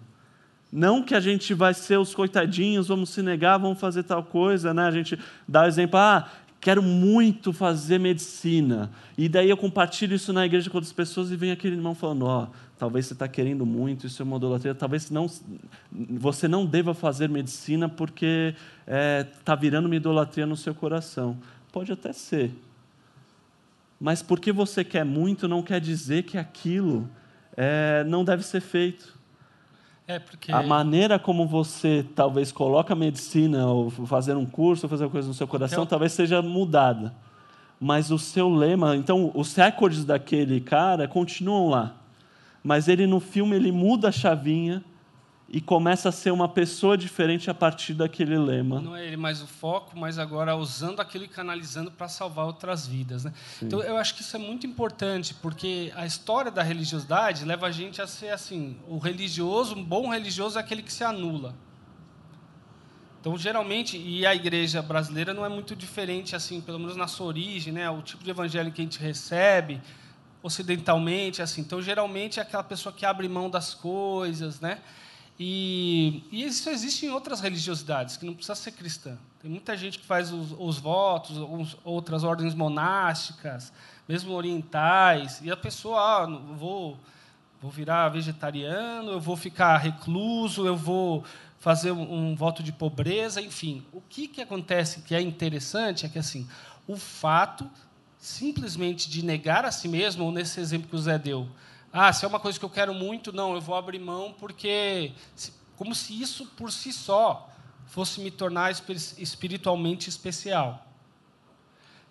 [0.71, 4.73] Não que a gente vai ser os coitadinhos, vamos se negar, vamos fazer tal coisa,
[4.73, 4.85] né?
[4.85, 6.29] A gente dá o exemplo, ah,
[6.61, 8.89] quero muito fazer medicina.
[9.17, 12.25] E daí eu compartilho isso na igreja com outras pessoas e vem aquele irmão falando,
[12.25, 15.29] ó, oh, talvez você está querendo muito, isso é uma idolatria, talvez não,
[15.91, 21.37] você não deva fazer medicina porque está é, tá virando uma idolatria no seu coração.
[21.71, 22.51] Pode até ser.
[23.99, 27.09] Mas porque você quer muito, não quer dizer que aquilo
[27.57, 29.19] é, não deve ser feito.
[30.11, 30.51] É porque...
[30.51, 35.09] A maneira como você talvez coloca a medicina, ou fazer um curso, ou fazer uma
[35.09, 37.13] coisa no seu coração, talvez seja mudada.
[37.79, 41.95] Mas o seu lema, então, os recordes daquele cara continuam lá.
[42.63, 44.83] Mas ele no filme ele muda a chavinha
[45.53, 48.79] e começa a ser uma pessoa diferente a partir daquele lema.
[48.79, 52.87] Não é ele mais o foco, mas agora usando aquilo e canalizando para salvar outras
[52.87, 53.25] vidas.
[53.25, 53.33] Né?
[53.61, 57.71] Então, eu acho que isso é muito importante, porque a história da religiosidade leva a
[57.71, 61.53] gente a ser assim: o religioso, um bom religioso é aquele que se anula.
[63.19, 67.27] Então, geralmente, e a igreja brasileira não é muito diferente, assim, pelo menos na sua
[67.27, 67.89] origem, né?
[67.89, 69.81] O tipo de evangelho que a gente recebe,
[70.41, 71.59] ocidentalmente, assim.
[71.59, 74.79] Então, geralmente, é aquela pessoa que abre mão das coisas, né?
[75.43, 79.17] E, e isso existe em outras religiosidades, que não precisa ser cristã.
[79.41, 83.73] Tem muita gente que faz os, os votos, os, outras ordens monásticas,
[84.07, 86.95] mesmo orientais, e a pessoa, ah, vou,
[87.59, 91.23] vou virar vegetariano, eu vou ficar recluso, eu vou
[91.57, 93.83] fazer um, um, voto de pobreza, enfim.
[93.91, 96.47] O que, que acontece que é interessante é que assim,
[96.87, 97.67] o fato
[98.19, 101.49] simplesmente de negar a si mesmo, ou nesse exemplo que o Zé deu,
[101.93, 105.11] ah, se é uma coisa que eu quero muito, não, eu vou abrir mão porque
[105.75, 107.49] como se isso por si só
[107.87, 110.85] fosse me tornar espiritualmente especial.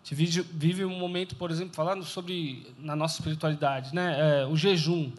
[0.02, 4.42] A gente vive, um momento, por exemplo, falando sobre na nossa espiritualidade, né?
[4.42, 5.12] É, o jejum.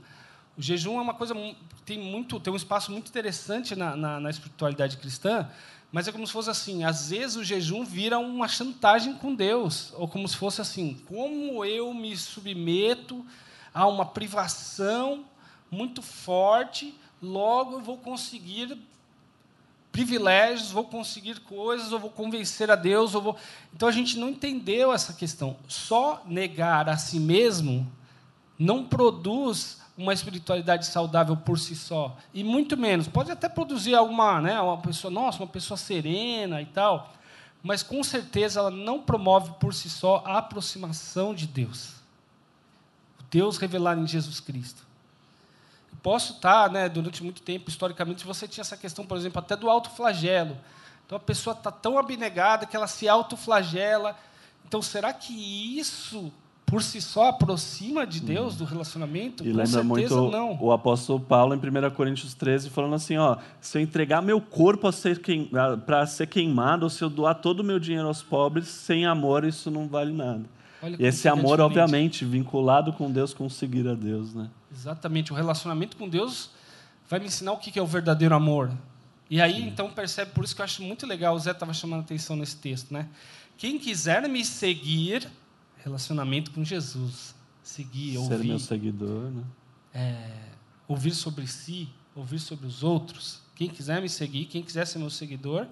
[0.57, 1.33] O jejum é uma coisa
[1.85, 5.49] tem muito tem um espaço muito interessante na, na, na, espiritualidade cristã,
[5.91, 9.91] mas é como se fosse assim, às vezes o jejum vira uma chantagem com Deus,
[9.95, 13.25] ou como se fosse assim, como eu me submeto
[13.73, 15.25] a uma privação
[15.69, 18.77] muito forte, logo eu vou conseguir
[19.91, 23.37] privilégios, vou conseguir coisas, ou vou convencer a Deus, ou vou...
[23.73, 25.57] Então a gente não entendeu essa questão.
[25.67, 27.91] Só negar a si mesmo
[28.57, 32.15] não produz uma espiritualidade saudável por si só.
[32.33, 33.07] E muito menos.
[33.07, 37.13] Pode até produzir alguma, né, uma pessoa, nossa, uma pessoa serena e tal,
[37.61, 42.00] mas com certeza ela não promove por si só a aproximação de Deus.
[43.31, 44.83] Deus revelado em Jesus Cristo.
[45.91, 49.55] Eu posso estar, né, durante muito tempo, historicamente, você tinha essa questão, por exemplo, até
[49.55, 50.57] do autoflagelo.
[51.05, 54.15] Então a pessoa está tão abnegada que ela se autoflagela.
[54.65, 55.33] Então, será que
[55.77, 56.31] isso
[56.65, 59.45] por si só aproxima de Deus, do relacionamento?
[59.45, 60.57] E Com lembra muito não.
[60.61, 64.89] o apóstolo Paulo em 1 Coríntios 13, falando assim: ó, se eu entregar meu corpo
[65.85, 69.43] para ser queimado, ou se eu doar todo o meu dinheiro aos pobres, sem amor
[69.43, 70.45] isso não vale nada.
[70.81, 74.33] Olha e esse amor, obviamente, vinculado com Deus, conseguir a Deus.
[74.33, 74.49] Né?
[74.71, 75.31] Exatamente.
[75.31, 76.49] O relacionamento com Deus
[77.09, 78.71] vai me ensinar o que é o verdadeiro amor.
[79.29, 79.67] E aí, Sim.
[79.67, 82.35] então, percebe, por isso que eu acho muito legal, o Zé estava chamando a atenção
[82.35, 83.07] nesse texto, né?
[83.57, 85.29] Quem quiser me seguir,
[85.77, 87.33] relacionamento com Jesus.
[87.63, 88.37] Seguir, Ser ouvir.
[88.37, 89.43] Ser meu seguidor, né?
[89.93, 90.31] É,
[90.87, 93.39] ouvir sobre si, ouvir sobre os outros.
[93.55, 95.67] Quem quiser me seguir, quem quiser ser meu seguidor,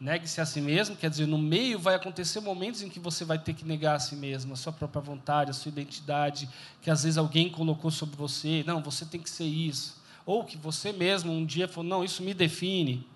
[0.00, 0.96] negue-se a si mesmo.
[0.96, 3.98] Quer dizer, no meio vai acontecer momentos em que você vai ter que negar a
[3.98, 6.48] si mesmo, a sua própria vontade, a sua identidade,
[6.82, 8.62] que às vezes alguém colocou sobre você.
[8.66, 10.02] Não, você tem que ser isso.
[10.26, 13.06] Ou que você mesmo um dia falou, não, isso me define.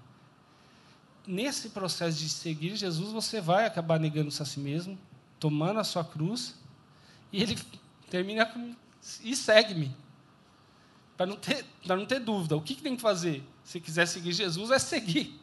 [1.26, 4.98] Nesse processo de seguir Jesus, você vai acabar negando-se a si mesmo,
[5.38, 6.54] tomando a sua cruz,
[7.32, 7.58] e ele
[8.10, 8.74] termina com
[9.22, 9.94] e segue-me.
[11.16, 12.56] Para não, ter, não ter dúvida.
[12.56, 13.42] O que, que tem que fazer?
[13.64, 15.38] Se quiser seguir Jesus, é seguir.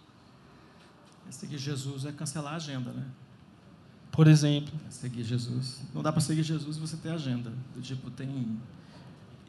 [1.28, 3.06] É seguir Jesus é cancelar a agenda, né?
[4.12, 4.74] Por exemplo.
[4.88, 5.82] É seguir Jesus.
[5.94, 7.52] Não dá para seguir Jesus e você ter agenda.
[7.76, 8.58] Do tipo, tem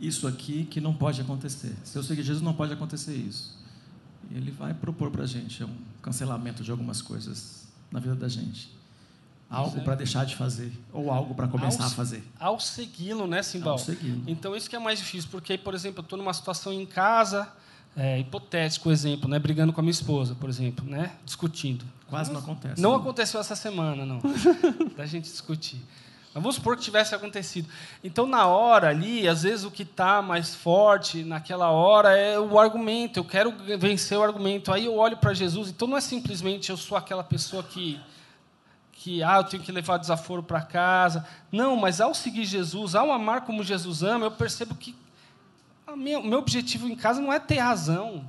[0.01, 1.75] isso aqui que não pode acontecer.
[1.85, 3.57] Se eu seguir Jesus, não pode acontecer isso.
[4.31, 8.29] E ele vai propor para a gente um cancelamento de algumas coisas na vida da
[8.29, 8.75] gente.
[9.49, 12.25] Algo para deixar de fazer ou algo para começar ao, a fazer.
[12.39, 13.75] Ao segui-lo, né, Simbal?
[13.75, 14.25] Ao segui-lo.
[14.27, 17.49] Então isso que é mais difícil, porque por exemplo, eu estou numa situação em casa,
[17.97, 21.85] é, hipotético exemplo, né, brigando com a minha esposa, por exemplo, né, discutindo.
[22.09, 22.81] Quase não acontece.
[22.81, 22.97] Não né?
[22.99, 24.21] aconteceu essa semana, não,
[24.97, 25.83] da gente discutir.
[26.35, 27.67] Mas vamos supor que tivesse acontecido.
[28.05, 32.59] Então, na hora ali, às vezes o que está mais forte naquela hora é o
[32.59, 33.19] argumento.
[33.19, 34.71] Eu quero vencer o argumento.
[34.71, 35.71] Aí eu olho para Jesus.
[35.71, 37.99] Então, não é simplesmente eu sou aquela pessoa que
[38.93, 41.25] que ah, eu tenho que levar desaforo para casa.
[41.53, 44.97] Não, mas ao seguir Jesus, ao amar como Jesus ama, eu percebo que
[45.94, 48.27] o meu objetivo em casa não é ter razão,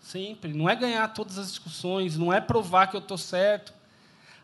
[0.00, 3.74] sempre, não é ganhar todas as discussões, não é provar que eu estou certo.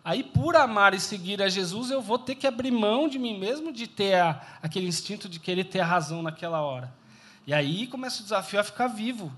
[0.05, 3.39] Aí, por amar e seguir a Jesus, eu vou ter que abrir mão de mim
[3.39, 6.95] mesmo de ter a, aquele instinto de querer ter a razão naquela hora.
[7.47, 9.33] E aí começa o desafio a ficar vivo.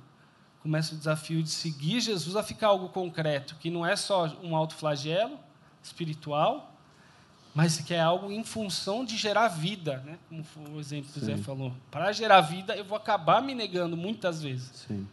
[0.62, 4.54] Começa o desafio de seguir Jesus a ficar algo concreto, que não é só um
[4.54, 5.38] autoflagelo,
[5.82, 6.77] espiritual,
[7.54, 10.18] mas que é algo em função de gerar vida, né?
[10.54, 11.72] como o exemplo que o Zé falou.
[11.90, 14.86] Para gerar vida, eu vou acabar me negando muitas vezes.
[14.86, 15.06] Sim.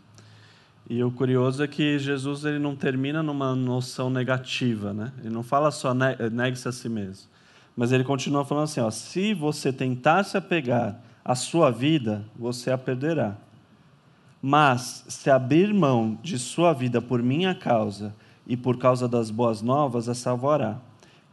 [0.88, 5.12] E o curioso é que Jesus ele não termina numa noção negativa, né?
[5.20, 7.28] Ele não fala só negue-se a si mesmo,
[7.76, 12.70] mas ele continua falando assim: ó, se você tentar se apegar à sua vida, você
[12.70, 13.36] a perderá.
[14.40, 18.14] Mas se abrir mão de sua vida por minha causa
[18.46, 20.78] e por causa das boas novas a salvará.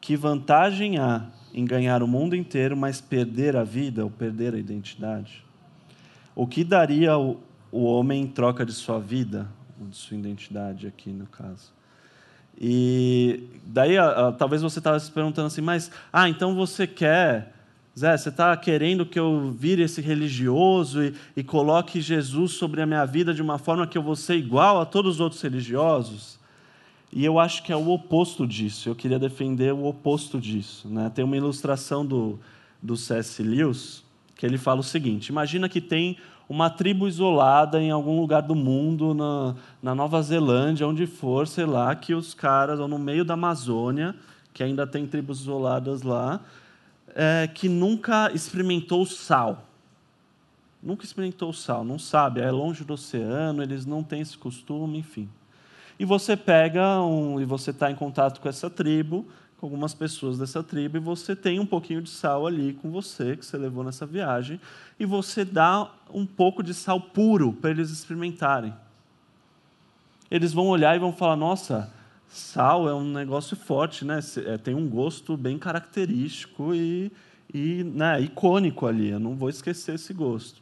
[0.02, 1.24] Que vantagem há
[1.54, 5.42] em ganhar o mundo inteiro, mas perder a vida ou perder a identidade?
[6.34, 7.40] O que daria o,
[7.70, 9.48] o homem em troca de sua vida?
[9.88, 11.72] de sua identidade aqui no caso.
[12.60, 13.96] E daí,
[14.38, 17.54] talvez você estava se perguntando assim, mas, ah, então você quer,
[17.98, 22.86] Zé, você está querendo que eu vire esse religioso e, e coloque Jesus sobre a
[22.86, 26.38] minha vida de uma forma que eu vou ser igual a todos os outros religiosos?
[27.12, 28.88] E eu acho que é o oposto disso.
[28.88, 30.88] Eu queria defender o oposto disso.
[30.88, 31.10] Né?
[31.14, 32.40] Tem uma ilustração do,
[32.80, 33.42] do C.S.
[33.42, 34.02] Lewis
[34.34, 36.16] que ele fala o seguinte: imagina que tem
[36.48, 41.64] uma tribo isolada em algum lugar do mundo, na, na Nova Zelândia, onde for, sei
[41.64, 44.14] lá, que os caras, ou no meio da Amazônia,
[44.52, 46.40] que ainda tem tribos isoladas lá,
[47.14, 49.68] é, que nunca experimentou sal.
[50.82, 55.28] Nunca experimentou sal, não sabe, é longe do oceano, eles não têm esse costume, enfim.
[56.02, 59.24] E você pega um, e você está em contato com essa tribo,
[59.56, 63.36] com algumas pessoas dessa tribo e você tem um pouquinho de sal ali com você,
[63.36, 64.60] que você levou nessa viagem,
[64.98, 68.74] e você dá um pouco de sal puro para eles experimentarem.
[70.28, 71.88] Eles vão olhar e vão falar: nossa,
[72.28, 74.18] sal é um negócio forte, né?
[74.44, 77.12] É, tem um gosto bem característico e,
[77.54, 79.10] e né, icônico ali.
[79.10, 80.60] Eu não vou esquecer esse gosto.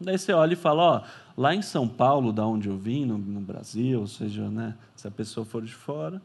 [0.00, 1.02] Daí você olha e fala: ó,
[1.40, 5.08] lá em São Paulo, da onde eu vim, no, no Brasil, ou seja, né, se
[5.08, 6.20] a pessoa for de fora,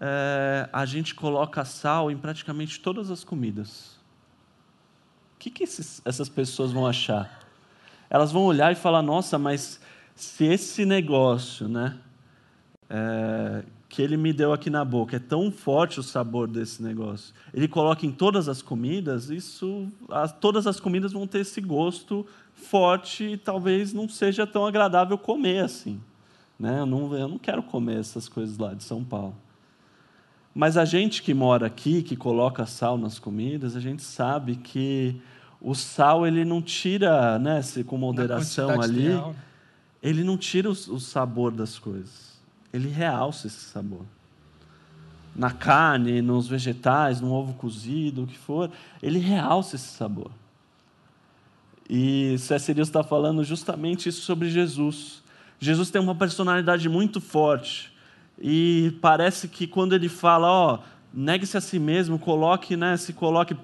[0.00, 4.00] é, a gente coloca sal em praticamente todas as comidas.
[5.34, 7.46] O que, que esses, essas pessoas vão achar?
[8.08, 9.78] Elas vão olhar e falar: nossa, mas
[10.14, 11.98] se esse negócio, né,
[12.88, 17.34] é, que ele me deu aqui na boca, é tão forte o sabor desse negócio,
[17.52, 22.26] ele coloca em todas as comidas, isso, as, todas as comidas vão ter esse gosto
[22.56, 26.00] forte e talvez não seja tão agradável comer assim.
[26.58, 26.80] Né?
[26.80, 29.36] Eu, não, eu não quero comer essas coisas lá de São Paulo.
[30.54, 35.20] Mas a gente que mora aqui, que coloca sal nas comidas, a gente sabe que
[35.60, 39.28] o sal ele não tira, né, se com moderação ali, ideal.
[39.30, 39.36] Né?
[40.02, 42.40] ele não tira o, o sabor das coisas.
[42.72, 44.02] Ele realça esse sabor.
[45.34, 48.70] Na carne, nos vegetais, no ovo cozido, o que for,
[49.02, 50.30] ele realça esse sabor.
[51.88, 52.36] E.
[52.50, 55.22] Lewis está falando justamente isso sobre Jesus.
[55.58, 57.92] Jesus tem uma personalidade muito forte.
[58.38, 60.78] E parece que quando ele fala, ó,
[61.12, 63.56] negue-se a si mesmo, coloque, né, se coloque,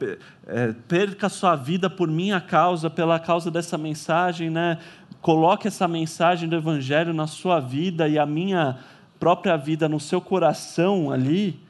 [0.47, 4.79] é, perca sua vida por minha causa, pela causa dessa mensagem, né,
[5.21, 8.79] coloque essa mensagem do Evangelho na sua vida e a minha
[9.21, 11.61] própria vida no seu coração ali,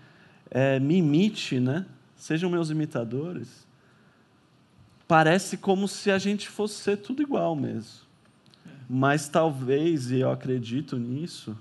[0.50, 1.84] é, me imite, né,
[2.16, 3.66] sejam meus imitadores.
[5.12, 8.06] Parece como se a gente fosse ser tudo igual mesmo.
[8.88, 11.54] Mas talvez, e eu acredito nisso,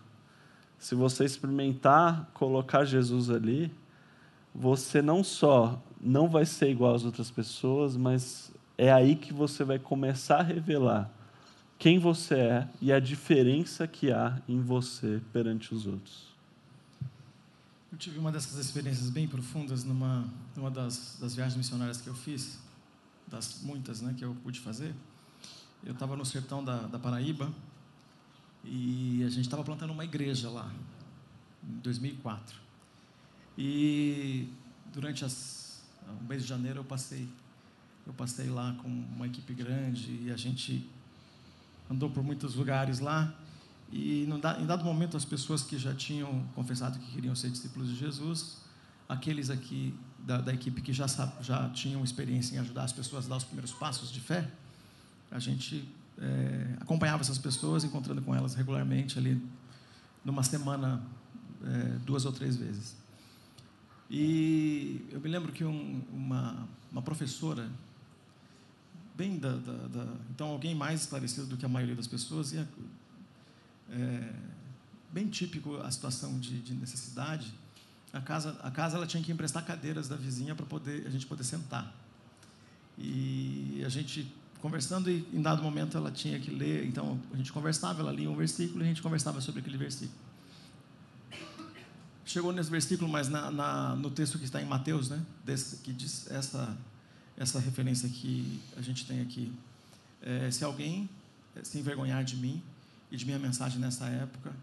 [0.79, 3.69] se você experimentar colocar Jesus ali,
[4.55, 9.65] você não só não vai ser igual às outras pessoas, mas é aí que você
[9.65, 11.11] vai começar a revelar
[11.77, 16.27] quem você é e a diferença que há em você perante os outros.
[17.91, 20.23] Eu tive uma dessas experiências bem profundas numa,
[20.55, 22.57] numa das, das viagens missionárias que eu fiz,
[23.31, 24.93] das muitas né, que eu pude fazer.
[25.83, 27.51] Eu estava no sertão da, da Paraíba
[28.63, 30.71] e a gente estava plantando uma igreja lá,
[31.63, 32.59] em 2004.
[33.57, 34.47] E
[34.93, 35.81] durante as,
[36.21, 37.27] o mês de janeiro eu passei,
[38.05, 40.87] eu passei lá com uma equipe grande e a gente
[41.89, 43.33] andou por muitos lugares lá.
[43.91, 47.95] E em dado momento as pessoas que já tinham confessado que queriam ser discípulos de
[47.95, 48.57] Jesus,
[49.09, 49.93] aqueles aqui
[50.25, 51.05] da, da equipe que já,
[51.41, 54.49] já tinham experiência em ajudar as pessoas a dar os primeiros passos de fé,
[55.29, 59.41] a gente é, acompanhava essas pessoas, encontrando com elas regularmente ali
[60.23, 61.01] numa semana,
[61.63, 62.95] é, duas ou três vezes.
[64.09, 67.69] E eu me lembro que um, uma, uma professora,
[69.15, 72.67] bem da, da, da, Então, alguém mais esclarecido do que a maioria das pessoas, ia,
[73.89, 74.33] é,
[75.11, 77.53] bem típico a situação de, de, necessidade.
[78.13, 81.25] A casa, a casa ela tinha que emprestar cadeiras da vizinha para poder a gente
[81.25, 81.93] poder sentar.
[82.97, 87.51] E a gente conversando e em dado momento ela tinha que ler, então a gente
[87.51, 90.19] conversava, ela lia um versículo e a gente conversava sobre aquele versículo.
[92.25, 95.91] Chegou nesse versículo, mas na, na, no texto que está em Mateus, né, desse, que
[95.91, 96.77] diz essa
[97.37, 99.51] essa referência que a gente tem aqui.
[100.21, 101.09] É, se alguém
[101.63, 102.61] se envergonhar de mim
[103.09, 104.53] e de minha mensagem nessa época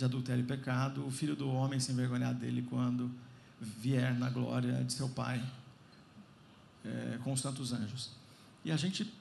[0.00, 3.10] de adultério e pecado, o filho do homem se envergonhar dele quando
[3.60, 5.44] vier na glória de seu Pai
[6.82, 8.10] é, com os santos anjos.
[8.64, 9.12] E a gente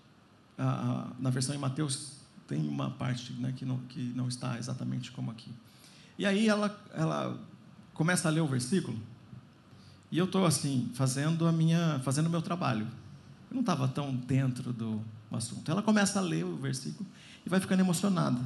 [1.19, 2.13] na versão em Mateus
[2.47, 5.51] tem uma parte né, que, não, que não está exatamente como aqui.
[6.17, 7.37] E aí ela, ela
[7.93, 8.97] começa a ler o versículo
[10.11, 12.87] e eu estou assim fazendo a minha fazendo o meu trabalho.
[13.49, 15.69] Eu não estava tão dentro do assunto.
[15.69, 17.07] Ela começa a ler o versículo
[17.45, 18.41] e vai ficando emocionada.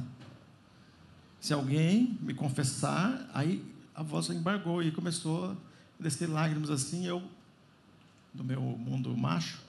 [1.44, 3.62] Se alguém me confessar, aí
[3.94, 7.04] a voz embargou e começou a descer lágrimas assim.
[7.04, 7.22] Eu,
[8.34, 9.60] no meu mundo macho,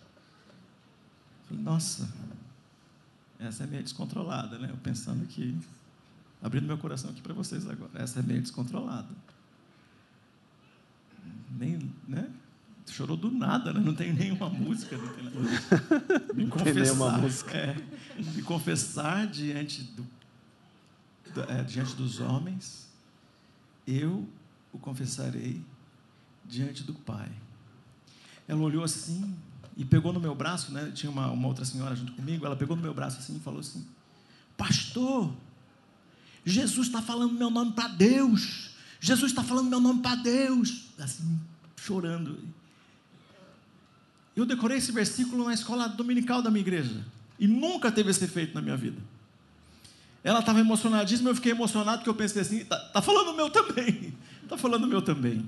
[1.50, 2.10] falei, nossa,
[3.38, 4.70] essa é meio descontrolada, né?
[4.72, 5.54] Eu pensando que,
[6.42, 9.10] abrindo meu coração aqui para vocês agora, essa é meio descontrolada.
[11.60, 12.32] Nem, né?
[12.88, 13.82] Chorou do nada, né?
[13.82, 14.98] Não tem nenhuma música.
[14.98, 15.26] Não tem,
[16.36, 17.58] me confessar, tem nenhuma música.
[17.58, 17.76] É,
[18.18, 20.15] me confessar diante, do,
[21.68, 22.88] diante dos homens,
[23.88, 24.28] eu
[24.72, 25.62] o confessarei
[26.44, 27.32] diante do Pai.
[28.48, 29.36] Ela olhou assim
[29.76, 30.92] e pegou no meu braço, né?
[30.94, 32.46] Tinha uma, uma outra senhora junto comigo.
[32.46, 33.86] Ela pegou no meu braço assim e falou assim:
[34.58, 35.34] Pastor,
[36.46, 38.72] Jesus está falando meu nome para Deus.
[39.00, 40.88] Jesus está falando meu nome para Deus.
[41.00, 41.40] Assim,
[41.76, 42.40] chorando.
[44.36, 47.06] Eu decorei esse versículo na escola dominical da minha igreja.
[47.40, 49.02] E nunca teve esse efeito na minha vida.
[50.26, 53.48] Ela estava emocionadíssima, eu fiquei emocionado porque eu pensei assim, está tá falando o meu
[53.48, 54.12] também.
[54.42, 55.48] Está falando o meu também.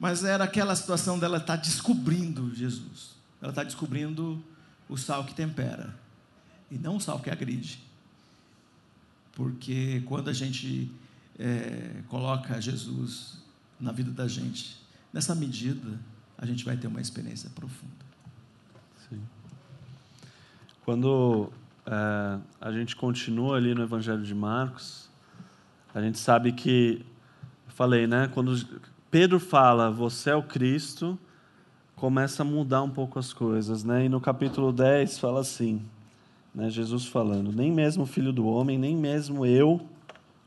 [0.00, 3.10] Mas era aquela situação dela estar tá descobrindo Jesus.
[3.38, 4.42] Ela está descobrindo
[4.88, 5.94] o sal que tempera.
[6.70, 7.78] E não o sal que agride.
[9.34, 10.90] Porque quando a gente
[11.38, 13.34] é, coloca Jesus
[13.78, 14.80] na vida da gente,
[15.12, 16.00] nessa medida,
[16.38, 17.92] a gente vai ter uma experiência profunda.
[19.10, 19.20] Sim.
[20.82, 21.52] Quando
[21.86, 25.08] é, a gente continua ali no Evangelho de Marcos,
[25.94, 27.04] a gente sabe que,
[27.68, 28.28] falei, né?
[28.34, 28.54] Quando
[29.10, 31.18] Pedro fala, você é o Cristo,
[31.94, 34.04] começa a mudar um pouco as coisas, né?
[34.04, 35.80] E no capítulo 10 fala assim,
[36.54, 36.68] né?
[36.68, 39.80] Jesus falando, nem mesmo o Filho do Homem, nem mesmo eu,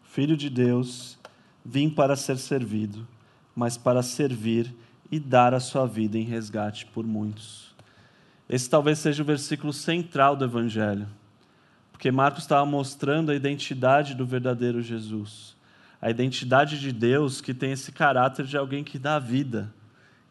[0.04, 1.18] Filho de Deus,
[1.64, 3.08] vim para ser servido,
[3.56, 4.76] mas para servir
[5.12, 7.74] e dar a sua vida em resgate por muitos.
[8.50, 11.08] Esse talvez seja o versículo central do Evangelho,
[12.00, 15.54] porque Marcos estava mostrando a identidade do verdadeiro Jesus,
[16.02, 19.70] a identidade de Deus que tem esse caráter de alguém que dá vida,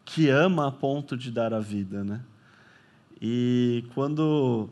[0.03, 2.21] que ama a ponto de dar a vida, né?
[3.21, 4.67] E quando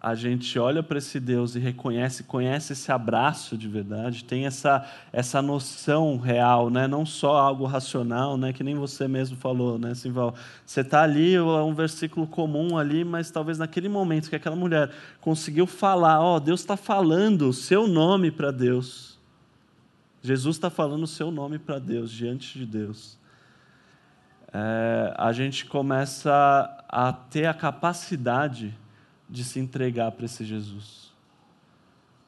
[0.00, 4.88] a gente olha para esse Deus e reconhece, conhece esse abraço de verdade, tem essa,
[5.12, 6.86] essa noção real, né?
[6.86, 8.52] não só algo racional, né?
[8.52, 10.36] que nem você mesmo falou, né, Simval?
[10.64, 14.88] Você está ali, é um versículo comum ali, mas talvez naquele momento que aquela mulher
[15.20, 19.18] conseguiu falar, ó, oh, Deus está falando o seu nome para Deus.
[20.22, 23.18] Jesus está falando o seu nome para Deus, diante de Deus.
[24.52, 28.74] É, a gente começa a ter a capacidade
[29.28, 31.08] de se entregar para esse Jesus.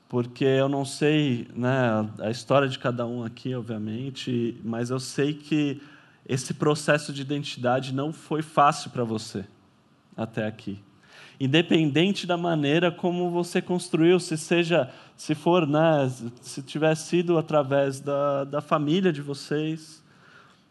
[0.09, 5.33] Porque eu não sei né, a história de cada um aqui, obviamente, mas eu sei
[5.33, 5.81] que
[6.29, 9.45] esse processo de identidade não foi fácil para você
[10.17, 10.81] até aqui.
[11.39, 16.11] Independente da maneira como você construiu, se seja, se for, né,
[16.43, 20.03] se tiver sido através da, da família de vocês,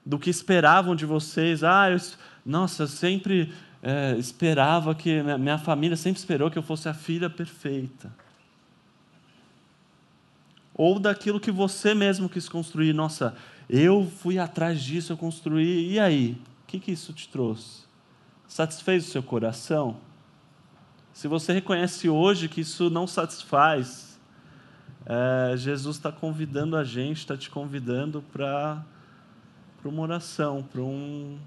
[0.06, 1.64] do que esperavam de vocês.
[1.64, 1.98] Ah, eu,
[2.46, 3.52] nossa, eu sempre
[3.82, 8.14] é, esperava que minha família sempre esperou que eu fosse a filha perfeita.
[10.74, 12.94] Ou daquilo que você mesmo quis construir.
[12.94, 13.36] Nossa,
[13.70, 15.92] eu fui atrás disso, eu construí.
[15.92, 16.42] E aí?
[16.64, 17.84] O que, que isso te trouxe?
[18.48, 19.98] Satisfez o seu coração?
[21.14, 24.20] Se você reconhece hoje que isso não satisfaz,
[25.06, 28.84] é, Jesus está convidando a gente, está te convidando para
[29.84, 31.38] uma oração, para um,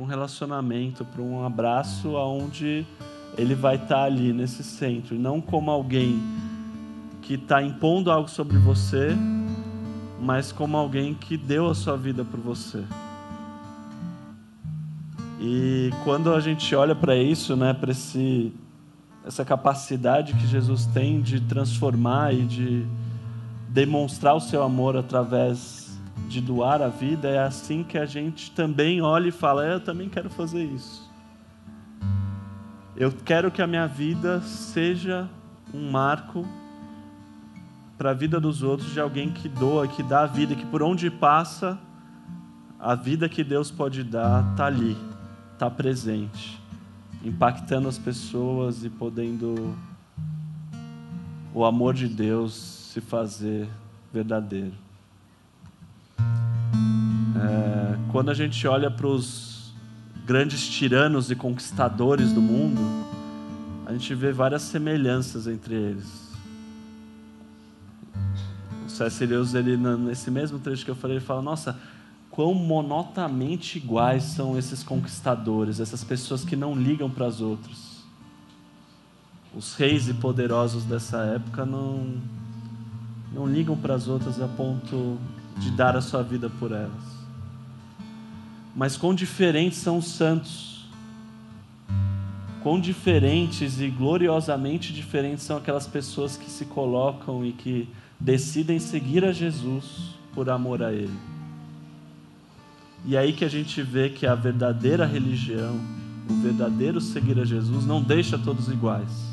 [0.00, 2.86] para um relacionamento, para um abraço aonde
[3.36, 6.18] ele vai estar tá ali nesse centro, e não como alguém
[7.20, 9.14] que está impondo algo sobre você,
[10.18, 12.82] mas como alguém que deu a sua vida por você.
[15.38, 18.52] E quando a gente olha para isso, né, para esse
[19.22, 22.86] essa capacidade que Jesus tem de transformar e de
[23.68, 25.79] demonstrar o seu amor através
[26.28, 29.80] de doar a vida, é assim que a gente também olha e fala: é, Eu
[29.80, 31.10] também quero fazer isso.
[32.96, 35.28] Eu quero que a minha vida seja
[35.72, 36.46] um marco
[37.96, 40.82] para a vida dos outros de alguém que doa, que dá a vida, que por
[40.82, 41.78] onde passa,
[42.78, 44.96] a vida que Deus pode dar está ali,
[45.52, 46.58] está presente,
[47.22, 49.76] impactando as pessoas e podendo
[51.52, 53.68] o amor de Deus se fazer
[54.12, 54.74] verdadeiro.
[57.40, 59.72] É, quando a gente olha para os
[60.26, 62.80] grandes tiranos e conquistadores do mundo,
[63.86, 66.30] a gente vê várias semelhanças entre eles.
[68.86, 69.24] O C.S.
[69.24, 71.78] Lewis, ele, nesse mesmo trecho que eu falei, ele fala: Nossa,
[72.30, 78.00] quão monotamente iguais são esses conquistadores, essas pessoas que não ligam para as outras.
[79.54, 82.20] Os reis e poderosos dessa época não
[83.32, 85.16] não ligam para as outras a ponto
[85.58, 87.09] de dar a sua vida por elas.
[88.74, 90.84] Mas quão diferentes são os santos.
[92.62, 99.24] Quão diferentes e gloriosamente diferentes são aquelas pessoas que se colocam e que decidem seguir
[99.24, 101.18] a Jesus por amor a Ele.
[103.04, 105.80] E é aí que a gente vê que a verdadeira religião,
[106.28, 109.30] o verdadeiro seguir a Jesus, não deixa todos iguais.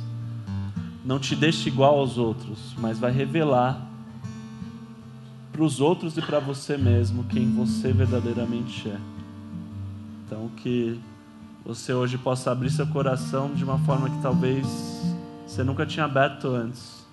[1.03, 3.85] Não te deixa igual aos outros, mas vai revelar
[5.51, 9.16] para os outros e para você mesmo quem você verdadeiramente é.
[10.27, 10.99] Então, que
[11.65, 14.67] você hoje possa abrir seu coração de uma forma que talvez
[15.47, 17.07] você nunca tinha aberto antes,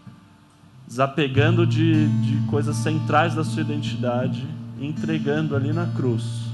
[0.84, 4.44] desapegando de, de coisas centrais da sua identidade,
[4.80, 6.44] entregando ali na cruz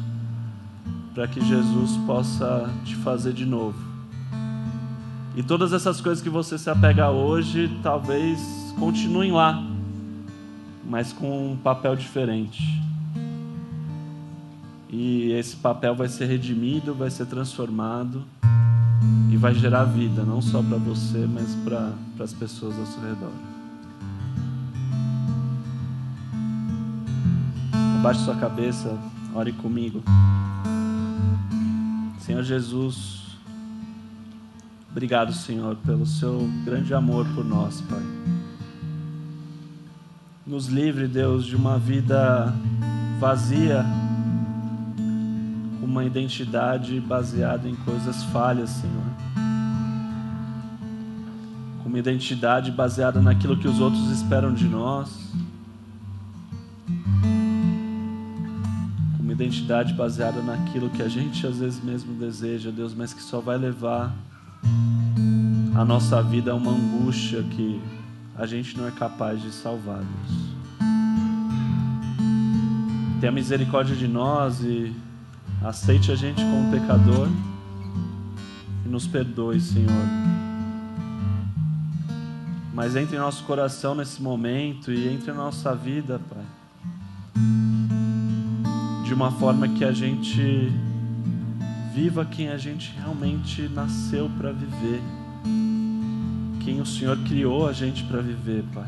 [1.15, 3.79] para que Jesus possa te fazer de novo.
[5.35, 9.65] E todas essas coisas que você se apega hoje, talvez continuem lá,
[10.85, 12.63] mas com um papel diferente.
[14.93, 18.25] E esse papel vai ser redimido, vai ser transformado
[19.31, 23.33] e vai gerar vida, não só para você, mas para as pessoas ao seu redor.
[28.01, 28.99] Abaixe sua cabeça,
[29.33, 30.03] ore comigo.
[32.19, 33.39] Senhor Jesus,
[34.91, 38.03] obrigado, Senhor, pelo seu grande amor por nós, Pai.
[40.45, 42.53] Nos livre, Deus, de uma vida
[43.21, 43.85] vazia,
[45.91, 49.05] uma identidade baseada em coisas falhas, Senhor.
[51.85, 55.31] Uma identidade baseada naquilo que os outros esperam de nós
[59.41, 63.57] identidade baseada naquilo que a gente às vezes mesmo deseja, Deus, mas que só vai
[63.57, 64.15] levar
[65.75, 67.81] a nossa vida a uma angústia que
[68.37, 70.51] a gente não é capaz de salvar, Deus.
[73.21, 74.95] Tenha misericórdia de nós e
[75.63, 77.29] aceite a gente como pecador
[78.85, 80.07] e nos perdoe, Senhor.
[82.75, 86.45] Mas entre em nosso coração nesse momento e entre em nossa vida, Pai
[89.11, 90.73] de uma forma que a gente
[91.93, 95.03] viva quem a gente realmente nasceu para viver,
[96.61, 98.87] quem o Senhor criou a gente para viver, Pai.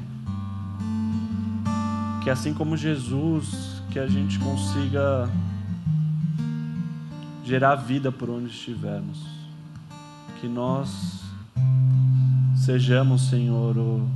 [2.23, 5.29] Que assim como Jesus, que a gente consiga
[7.45, 9.19] gerar vida por onde estivermos.
[10.41, 11.21] Que nós
[12.57, 14.09] sejamos, Senhor, o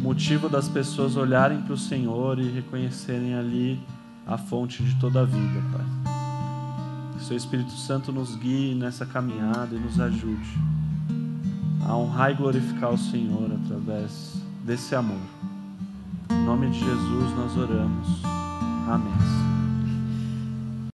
[0.00, 3.80] motivo das pessoas olharem para o Senhor e reconhecerem ali
[4.26, 5.84] a fonte de toda a vida, Pai.
[7.16, 10.58] Que seu Espírito Santo nos guie nessa caminhada e nos ajude
[11.86, 15.20] a honrar e glorificar o Senhor através desse amor.
[16.30, 18.33] Em nome de Jesus nós oramos.
[18.86, 19.53] Amém.